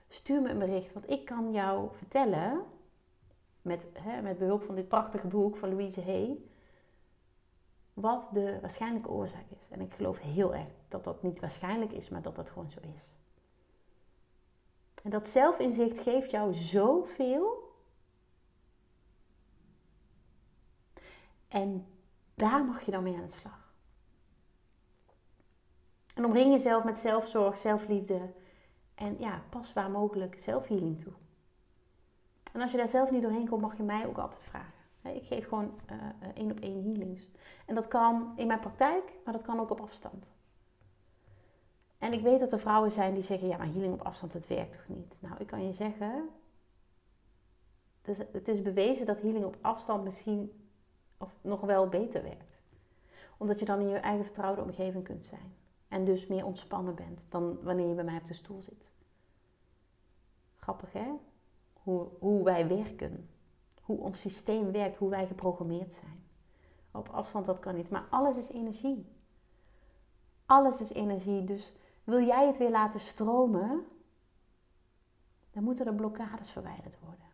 Stuur 0.08 0.42
me 0.42 0.50
een 0.50 0.60
bericht, 0.60 0.94
want 0.94 1.10
ik 1.10 1.26
kan 1.26 1.52
jou 1.52 1.90
vertellen, 1.92 2.64
met, 3.62 3.88
hè, 3.94 4.22
met 4.22 4.38
behulp 4.38 4.64
van 4.64 4.76
dit 4.76 4.88
prachtige 4.88 5.28
boek 5.28 5.58
van 5.58 5.70
Louise 5.70 6.02
Hay, 6.02 6.38
wat 7.94 8.30
de 8.32 8.58
waarschijnlijke 8.62 9.10
oorzaak 9.10 9.50
is. 9.50 9.68
En 9.70 9.82
ik 9.82 9.94
geloof 9.94 10.20
heel 10.20 10.56
erg 10.56 10.68
dat 10.88 11.04
dat 11.04 11.24
niet 11.24 11.40
waarschijnlijk 11.40 11.92
is, 11.92 12.10
maar 12.10 12.22
dat 12.22 12.36
dat 12.36 12.50
gewoon 12.50 12.70
zo 12.70 12.80
is. 12.94 13.12
En 15.04 15.10
dat 15.10 15.28
zelfinzicht 15.28 16.00
geeft 16.00 16.32
jou 16.32 16.54
zoveel. 16.54 17.74
En 21.48 21.88
daar 22.36 22.66
mag 22.66 22.82
je 22.82 22.92
dan 22.92 23.04
mee 23.04 23.16
aan 23.16 23.26
de 23.26 23.32
slag. 23.32 23.65
En 26.16 26.26
omring 26.26 26.52
jezelf 26.52 26.84
met 26.84 26.98
zelfzorg, 26.98 27.58
zelfliefde 27.58 28.20
en 28.96 29.16
ja, 29.20 29.42
pas 29.50 29.74
waar 29.74 29.92
mogelijk 29.92 30.40
zelfhealing 30.40 31.00
toe. 31.00 31.14
En 32.52 32.62
als 32.62 32.72
je 32.72 32.78
daar 32.78 32.88
zelf 32.88 33.12
niet 33.12 33.22
doorheen 33.22 33.48
komt, 33.48 33.62
mag 33.62 33.78
je 33.78 33.84
mij 33.84 34.08
ook 34.08 34.18
altijd 34.18 34.44
vragen. 34.44 34.74
Ik 35.02 35.26
geef 35.26 35.48
gewoon 35.48 35.80
uh, 35.92 36.28
één 36.34 36.52
op 36.52 36.60
één 36.60 36.84
healings. 36.84 37.30
En 37.66 37.76
dat 37.76 37.88
kan 37.88 38.34
in 38.36 38.48
mijn 38.48 38.60
praktijk, 38.60 39.14
maar 39.24 39.34
dat 39.34 39.44
kan 39.44 39.60
ook 39.60 39.70
op 39.70 39.82
afstand. 39.82 40.32
En 41.98 42.14
ik 42.14 42.22
weet 42.22 42.40
dat 42.40 42.52
er 42.52 42.60
vrouwen 42.60 42.92
zijn 42.92 43.14
die 43.14 43.24
zeggen: 43.24 43.48
ja, 43.48 43.58
maar 43.58 43.72
healing 43.72 43.94
op 43.94 44.02
afstand, 44.02 44.34
het 44.34 44.48
werkt 44.48 44.74
toch 44.74 44.88
niet? 44.88 45.16
Nou, 45.20 45.36
ik 45.40 45.48
kan 45.48 45.66
je 45.66 45.74
zeggen: 45.74 46.30
het 48.32 48.48
is 48.48 48.62
bewezen 48.62 49.06
dat 49.06 49.22
healing 49.22 49.46
op 49.46 49.58
afstand 49.62 50.04
misschien 50.04 50.70
of 51.18 51.36
nog 51.42 51.62
wel 51.62 51.88
beter 51.88 52.24
werkt. 52.24 52.62
Omdat 53.38 53.60
je 53.60 53.66
dan 53.66 53.80
in 53.80 53.88
je 53.88 53.98
eigen 53.98 54.26
vertrouwde 54.26 54.62
omgeving 54.62 55.04
kunt 55.04 55.26
zijn. 55.26 55.54
En 55.88 56.06
dus 56.06 56.28
meer 56.28 56.46
ontspannen 56.46 56.96
bent 56.96 57.26
dan 57.30 57.64
wanneer 57.64 57.88
je 57.88 57.96
bij 57.96 58.04
mij 58.04 58.18
op 58.18 58.28
de 58.28 58.34
stoel 58.34 58.62
zit. 58.62 58.90
Grappig 60.56 60.94
hè? 60.94 61.12
Hoe, 61.74 62.08
hoe 62.20 62.44
wij 62.44 62.68
werken 62.68 63.30
hoe 63.86 64.00
ons 64.00 64.20
systeem 64.20 64.72
werkt, 64.72 64.98
hoe 64.98 65.10
wij 65.10 65.28
geprogrammeerd 65.28 65.94
zijn. 65.94 66.24
Op 66.92 67.10
afstand 67.10 67.46
dat 67.46 67.60
kan 67.60 67.76
niet, 67.76 67.90
maar 67.90 68.08
alles 68.10 68.38
is 68.38 68.50
energie. 68.50 69.06
Alles 70.46 70.80
is 70.80 70.92
energie, 70.92 71.44
dus 71.44 71.74
wil 72.04 72.26
jij 72.26 72.48
het 72.48 72.58
weer 72.58 72.70
laten 72.70 73.00
stromen, 73.00 73.86
dan 75.52 75.64
moeten 75.64 75.86
er 75.86 75.96
blokkades 75.96 76.52
verwijderd 76.52 77.00
worden. 77.00 77.26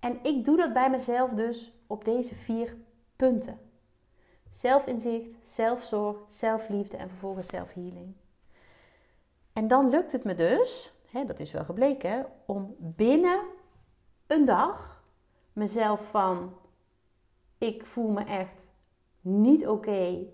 En 0.00 0.24
ik 0.24 0.44
doe 0.44 0.56
dat 0.56 0.72
bij 0.72 0.90
mezelf 0.90 1.32
dus 1.32 1.72
op 1.86 2.04
deze 2.04 2.34
vier 2.34 2.76
punten. 3.16 3.67
Zelfinzicht, 4.50 5.30
zelfzorg, 5.42 6.16
zelfliefde 6.28 6.96
en 6.96 7.08
vervolgens 7.08 7.48
zelfhealing. 7.48 8.14
En 9.52 9.68
dan 9.68 9.90
lukt 9.90 10.12
het 10.12 10.24
me 10.24 10.34
dus 10.34 10.92
hè, 11.10 11.24
dat 11.24 11.40
is 11.40 11.52
wel 11.52 11.64
gebleken, 11.64 12.26
om 12.46 12.76
binnen 12.78 13.40
een 14.26 14.44
dag 14.44 15.02
mezelf 15.52 16.10
van 16.10 16.56
ik 17.58 17.86
voel 17.86 18.10
me 18.10 18.24
echt 18.24 18.70
niet 19.20 19.66
oké, 19.66 20.26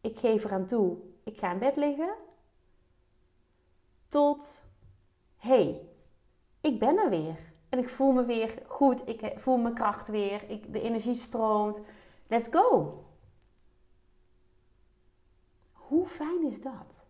ik 0.00 0.18
geef 0.18 0.44
eraan 0.44 0.66
toe, 0.66 0.96
ik 1.24 1.38
ga 1.38 1.52
in 1.52 1.58
bed 1.58 1.76
liggen, 1.76 2.14
tot 4.08 4.62
hey, 5.36 5.88
ik 6.60 6.78
ben 6.78 6.98
er 6.98 7.10
weer. 7.10 7.50
En 7.68 7.78
ik 7.78 7.88
voel 7.88 8.12
me 8.12 8.24
weer 8.24 8.62
goed, 8.66 9.08
ik 9.08 9.34
voel 9.36 9.56
mijn 9.56 9.74
kracht 9.74 10.08
weer, 10.08 10.50
ik, 10.50 10.72
de 10.72 10.80
energie 10.80 11.14
stroomt. 11.14 11.80
Let's 12.26 12.48
go! 12.50 12.98
Hoe 15.92 16.06
fijn 16.06 16.46
is 16.46 16.60
dat? 16.60 17.00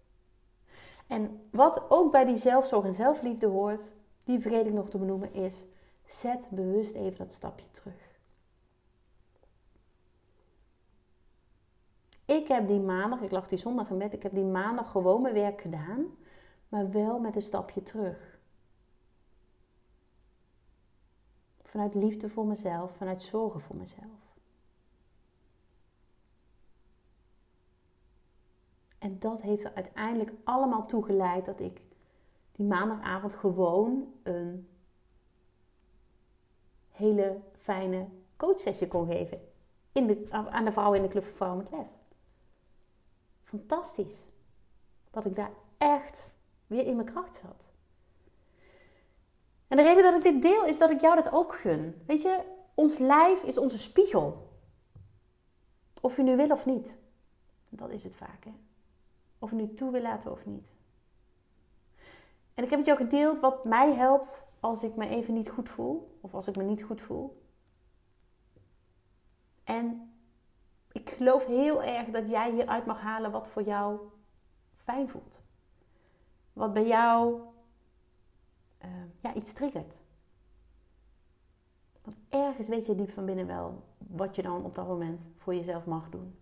En 1.07 1.49
wat 1.51 1.91
ook 1.91 2.13
bij 2.13 2.25
die 2.25 2.37
zelfzorg 2.37 2.85
en 2.85 2.95
zelfliefde 2.95 3.47
hoort, 3.47 3.83
die 4.25 4.41
vergeet 4.41 4.67
ik 4.67 4.73
nog 4.73 4.91
te 4.91 4.99
benoemen, 4.99 5.35
is 5.35 5.67
zet 6.07 6.47
bewust 6.51 6.95
even 6.95 7.19
dat 7.19 7.33
stapje 7.33 7.71
terug. 7.71 8.19
Ik 12.25 12.49
heb 12.49 12.67
die 12.67 12.81
maandag, 12.81 13.21
ik 13.21 13.31
lag 13.31 13.49
die 13.49 13.59
zondag 13.59 13.91
in 13.91 13.99
bed, 13.99 14.13
ik 14.13 14.23
heb 14.23 14.35
die 14.35 14.45
maandag 14.45 14.91
gewoon 14.91 15.23
mijn 15.23 15.35
werk 15.35 15.61
gedaan, 15.61 16.07
maar 16.69 16.91
wel 16.91 17.19
met 17.19 17.37
een 17.37 17.43
stapje 17.43 17.83
terug. 17.83 18.39
Vanuit 21.63 21.95
liefde 21.95 22.29
voor 22.29 22.47
mezelf, 22.47 22.97
vanuit 22.97 23.23
zorgen 23.23 23.61
voor 23.61 23.77
mezelf. 23.77 24.32
En 29.03 29.19
dat 29.19 29.43
heeft 29.43 29.65
er 29.65 29.75
uiteindelijk 29.75 30.33
allemaal 30.45 30.87
toe 30.87 31.05
geleid 31.05 31.45
dat 31.45 31.61
ik 31.61 31.81
die 32.53 32.67
maandagavond 32.67 33.33
gewoon 33.33 34.13
een 34.23 34.69
hele 36.91 37.41
fijne 37.53 38.09
coachsessie 38.37 38.89
kon 38.89 39.07
geven. 39.07 39.41
In 39.93 40.07
de, 40.07 40.27
aan 40.31 40.65
de 40.65 40.73
vrouwen 40.73 40.99
in 40.99 41.05
de 41.05 41.11
Club 41.11 41.25
van 41.25 41.35
Vrouwen 41.35 41.59
met 41.59 41.71
Lef. 41.71 41.87
Fantastisch. 43.43 44.27
Dat 45.11 45.25
ik 45.25 45.35
daar 45.35 45.53
echt 45.79 46.31
weer 46.67 46.87
in 46.87 46.95
mijn 46.95 47.13
kracht 47.13 47.37
zat. 47.37 47.69
En 49.69 49.77
de 49.77 49.83
reden 49.83 50.03
dat 50.03 50.15
ik 50.15 50.23
dit 50.23 50.43
deel 50.43 50.65
is 50.65 50.79
dat 50.79 50.91
ik 50.91 51.01
jou 51.01 51.15
dat 51.15 51.33
ook 51.33 51.55
gun. 51.55 52.03
Weet 52.07 52.23
je, 52.23 52.41
ons 52.75 52.99
lijf 52.99 53.43
is 53.43 53.59
onze 53.59 53.79
spiegel. 53.79 54.51
Of 56.01 56.17
je 56.17 56.23
nu 56.23 56.37
wil 56.37 56.51
of 56.51 56.67
niet. 56.67 56.97
Dat 57.69 57.91
is 57.91 58.05
het 58.05 58.17
vaak, 58.17 58.45
hè? 58.45 58.53
Of 59.43 59.51
je 59.51 59.57
nu 59.57 59.75
toe 59.75 59.91
wil 59.91 60.03
laten 60.03 60.31
of 60.31 60.47
niet. 60.47 60.73
En 62.55 62.65
ik 62.65 62.71
heb 62.71 62.79
het 62.79 62.87
jou 62.87 62.99
gedeeld 62.99 63.41
wat 63.41 63.65
mij 63.65 63.93
helpt 63.95 64.45
als 64.61 64.85
ik 64.85 64.97
me 64.97 65.09
even 65.09 65.35
niet 65.35 65.51
goed 65.51 65.69
voel. 65.69 66.19
Of 66.21 66.35
als 66.35 66.49
ik 66.49 66.57
me 66.57 66.63
niet 66.63 66.83
goed 66.83 67.01
voel. 67.01 67.43
En 69.65 70.13
ik 70.93 71.11
geloof 71.11 71.47
heel 71.47 71.83
erg 71.83 72.09
dat 72.09 72.29
jij 72.29 72.53
hieruit 72.53 72.87
mag 72.87 73.01
halen 73.01 73.31
wat 73.31 73.49
voor 73.49 73.63
jou 73.63 74.01
fijn 74.77 75.09
voelt. 75.09 75.41
Wat 76.53 76.73
bij 76.73 76.87
jou 76.87 77.41
uh, 78.85 78.91
ja, 79.21 79.35
iets 79.35 79.53
triggert. 79.53 79.97
Want 82.03 82.17
ergens 82.29 82.69
weet 82.69 82.87
je 82.87 82.95
diep 82.95 83.11
van 83.11 83.25
binnen 83.25 83.47
wel 83.47 83.83
wat 83.99 84.37
je 84.37 84.43
dan 84.43 84.65
op 84.65 84.75
dat 84.75 84.87
moment 84.87 85.29
voor 85.37 85.55
jezelf 85.55 85.87
mag 85.87 86.09
doen. 86.09 86.42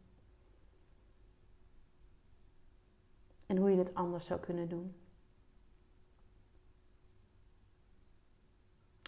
En 3.51 3.57
hoe 3.57 3.71
je 3.71 3.79
het 3.79 3.95
anders 3.95 4.27
zou 4.27 4.41
kunnen 4.41 4.69
doen. 4.69 4.95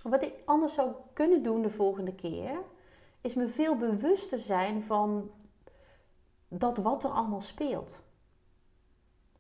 Wat 0.03 0.23
ik 0.23 0.35
anders 0.45 0.75
zou 0.75 0.93
kunnen 1.13 1.43
doen 1.43 1.63
de 1.63 1.71
volgende 1.71 2.15
keer, 2.15 2.59
is 3.21 3.35
me 3.35 3.49
veel 3.49 3.77
bewuster 3.77 4.39
zijn 4.39 4.83
van 4.83 5.31
dat 6.49 6.79
wat 6.79 7.05
er 7.05 7.11
allemaal 7.11 7.41
speelt. 7.41 8.03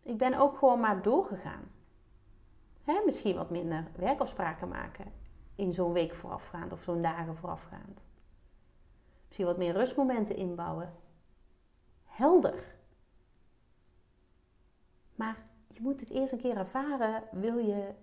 Ik 0.02 0.18
ben 0.18 0.34
ook 0.34 0.58
gewoon 0.58 0.80
maar 0.80 1.02
doorgegaan. 1.02 1.70
misschien 3.04 3.36
wat 3.36 3.50
minder 3.50 3.86
werkafspraken 3.96 4.68
maken 4.68 5.12
in 5.54 5.72
zo'n 5.72 5.92
week 5.92 6.14
voorafgaand 6.14 6.72
of 6.72 6.82
zo'n 6.82 7.02
dagen 7.02 7.36
voorafgaand. 7.36 8.04
Misschien 9.26 9.46
wat 9.46 9.58
meer 9.58 9.72
rustmomenten 9.72 10.36
inbouwen. 10.36 10.94
Helder. 12.04 12.71
Maar 15.22 15.36
je 15.68 15.80
moet 15.80 16.00
het 16.00 16.10
eerst 16.10 16.32
een 16.32 16.38
keer 16.38 16.56
ervaren, 16.56 17.22
wil 17.32 17.58
je 17.58 17.94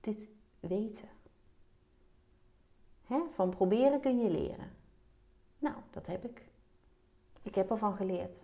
dit 0.00 0.28
weten. 0.60 1.08
van 3.30 3.50
proberen 3.50 4.00
kun 4.00 4.18
je 4.18 4.30
leren. 4.30 4.70
Nou, 5.58 5.76
dat 5.90 6.06
heb 6.06 6.24
ik. 6.24 6.48
Ik 7.42 7.54
heb 7.54 7.70
ervan 7.70 7.96
geleerd. 7.96 8.40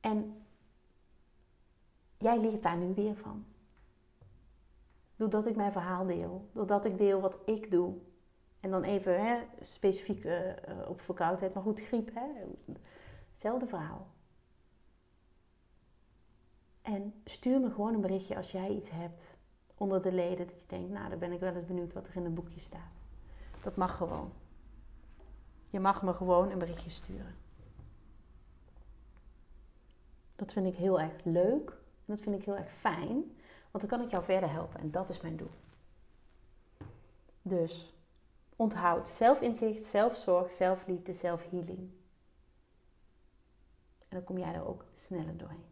En 0.00 0.46
jij 2.18 2.40
leert 2.40 2.62
daar 2.62 2.76
nu 2.76 2.94
weer 2.94 3.16
van. 3.16 3.44
Doordat 5.16 5.46
ik 5.46 5.56
mijn 5.56 5.72
verhaal 5.72 6.06
deel. 6.06 6.48
Doordat 6.52 6.84
ik 6.84 6.98
deel 6.98 7.20
wat 7.20 7.38
ik 7.44 7.70
doe. 7.70 7.94
En 8.60 8.70
dan 8.70 8.82
even 8.82 9.24
hè, 9.24 9.40
specifiek 9.60 10.24
uh, 10.24 10.54
op 10.88 11.00
verkoudheid, 11.00 11.54
maar 11.54 11.62
goed, 11.62 11.80
griep. 11.80 12.14
Hè? 12.14 12.28
Hetzelfde 13.30 13.66
verhaal. 13.66 14.06
En 16.82 17.14
stuur 17.24 17.60
me 17.60 17.70
gewoon 17.70 17.94
een 17.94 18.00
berichtje 18.00 18.36
als 18.36 18.52
jij 18.52 18.70
iets 18.70 18.90
hebt 18.90 19.36
onder 19.74 20.02
de 20.02 20.12
leden. 20.12 20.46
Dat 20.46 20.60
je 20.60 20.66
denkt, 20.66 20.90
nou, 20.90 21.08
dan 21.10 21.18
ben 21.18 21.32
ik 21.32 21.40
wel 21.40 21.54
eens 21.54 21.66
benieuwd 21.66 21.92
wat 21.92 22.08
er 22.08 22.16
in 22.16 22.24
een 22.24 22.34
boekje 22.34 22.60
staat. 22.60 23.00
Dat 23.62 23.76
mag 23.76 23.96
gewoon. 23.96 24.32
Je 25.70 25.80
mag 25.80 26.02
me 26.02 26.12
gewoon 26.12 26.50
een 26.50 26.58
berichtje 26.58 26.90
sturen. 26.90 27.34
Dat 30.36 30.52
vind 30.52 30.66
ik 30.66 30.76
heel 30.76 31.00
erg 31.00 31.24
leuk. 31.24 31.70
En 31.70 32.16
dat 32.16 32.20
vind 32.20 32.36
ik 32.36 32.44
heel 32.44 32.56
erg 32.56 32.72
fijn. 32.72 33.36
Want 33.70 33.88
dan 33.88 33.88
kan 33.88 34.00
ik 34.00 34.10
jou 34.10 34.24
verder 34.24 34.50
helpen. 34.50 34.80
En 34.80 34.90
dat 34.90 35.08
is 35.08 35.20
mijn 35.20 35.36
doel. 35.36 35.50
Dus 37.42 37.94
onthoud 38.56 39.08
zelfinzicht, 39.08 39.84
zelfzorg, 39.84 40.52
zelfliefde, 40.52 41.14
zelfhealing. 41.14 41.90
En 43.98 44.16
dan 44.16 44.24
kom 44.24 44.38
jij 44.38 44.54
er 44.54 44.66
ook 44.66 44.84
sneller 44.92 45.36
doorheen. 45.36 45.69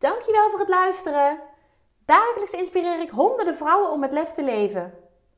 Dankjewel 0.00 0.50
voor 0.50 0.58
het 0.58 0.68
luisteren. 0.68 1.40
Dagelijks 2.04 2.52
inspireer 2.52 3.00
ik 3.00 3.10
honderden 3.10 3.54
vrouwen 3.54 3.90
om 3.90 4.00
met 4.00 4.12
lef 4.12 4.32
te 4.32 4.44
leven. 4.44 4.94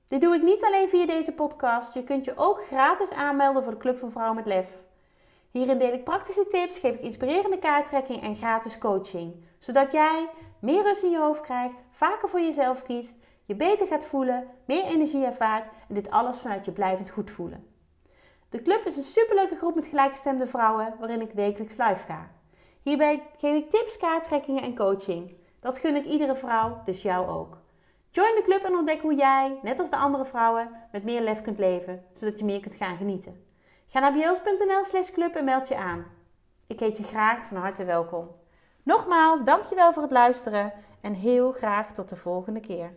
Dit 0.08 0.20
doe 0.20 0.34
ik 0.34 0.42
niet 0.42 0.64
alleen 0.64 0.88
via 0.88 1.06
deze 1.06 1.32
podcast. 1.32 1.94
Je 1.94 2.04
kunt 2.04 2.24
je 2.24 2.32
ook 2.36 2.64
gratis 2.64 3.10
aanmelden 3.10 3.62
voor 3.62 3.72
de 3.72 3.78
Club 3.78 3.98
van 3.98 4.10
Vrouwen 4.10 4.36
met 4.36 4.46
Lef. 4.46 4.68
Hierin 5.50 5.78
deel 5.78 5.92
ik 5.92 6.04
praktische 6.04 6.46
tips, 6.46 6.78
geef 6.78 6.94
ik 6.94 7.00
inspirerende 7.00 7.58
kaarttrekking 7.58 8.22
en 8.22 8.36
gratis 8.36 8.78
coaching. 8.78 9.44
Zodat 9.58 9.92
jij 9.92 10.28
meer 10.58 10.82
rust 10.82 11.02
in 11.02 11.10
je 11.10 11.18
hoofd 11.18 11.40
krijgt, 11.40 11.74
vaker 11.90 12.28
voor 12.28 12.40
jezelf 12.40 12.82
kiest, 12.82 13.14
je 13.44 13.54
beter 13.54 13.86
gaat 13.86 14.04
voelen, 14.04 14.48
meer 14.64 14.84
energie 14.84 15.24
ervaart 15.24 15.68
en 15.88 15.94
dit 15.94 16.10
alles 16.10 16.38
vanuit 16.38 16.64
je 16.64 16.72
blijvend 16.72 17.10
goed 17.10 17.30
voelen. 17.30 17.66
De 18.48 18.62
club 18.62 18.86
is 18.86 18.96
een 18.96 19.02
superleuke 19.02 19.56
groep 19.56 19.74
met 19.74 19.86
gelijkgestemde 19.86 20.46
vrouwen 20.46 20.94
waarin 20.98 21.20
ik 21.20 21.32
wekelijks 21.32 21.76
live 21.76 22.04
ga. 22.06 22.30
Hierbij 22.82 23.22
geef 23.38 23.56
ik 23.56 23.70
tips, 23.70 23.96
kaarttrekkingen 23.96 24.62
en 24.62 24.76
coaching. 24.76 25.36
Dat 25.60 25.78
gun 25.78 25.96
ik 25.96 26.04
iedere 26.04 26.36
vrouw, 26.36 26.80
dus 26.84 27.02
jou 27.02 27.28
ook. 27.28 27.58
Join 28.10 28.34
de 28.34 28.42
club 28.42 28.62
en 28.64 28.76
ontdek 28.76 29.00
hoe 29.00 29.14
jij, 29.14 29.58
net 29.62 29.78
als 29.78 29.90
de 29.90 29.96
andere 29.96 30.24
vrouwen, 30.24 30.70
met 30.92 31.04
meer 31.04 31.20
lef 31.20 31.42
kunt 31.42 31.58
leven, 31.58 32.04
zodat 32.12 32.38
je 32.38 32.44
meer 32.44 32.60
kunt 32.60 32.74
gaan 32.74 32.96
genieten. 32.96 33.44
Ga 33.86 34.00
naar 34.00 34.12
bios.nl 34.12 34.84
slash 34.84 35.10
club 35.10 35.34
en 35.34 35.44
meld 35.44 35.68
je 35.68 35.76
aan. 35.76 36.06
Ik 36.66 36.80
heet 36.80 36.96
je 36.96 37.02
graag 37.02 37.46
van 37.46 37.56
harte 37.56 37.84
welkom. 37.84 38.30
Nogmaals, 38.82 39.44
dankjewel 39.44 39.92
voor 39.92 40.02
het 40.02 40.12
luisteren 40.12 40.72
en 41.00 41.14
heel 41.14 41.52
graag 41.52 41.92
tot 41.92 42.08
de 42.08 42.16
volgende 42.16 42.60
keer. 42.60 42.94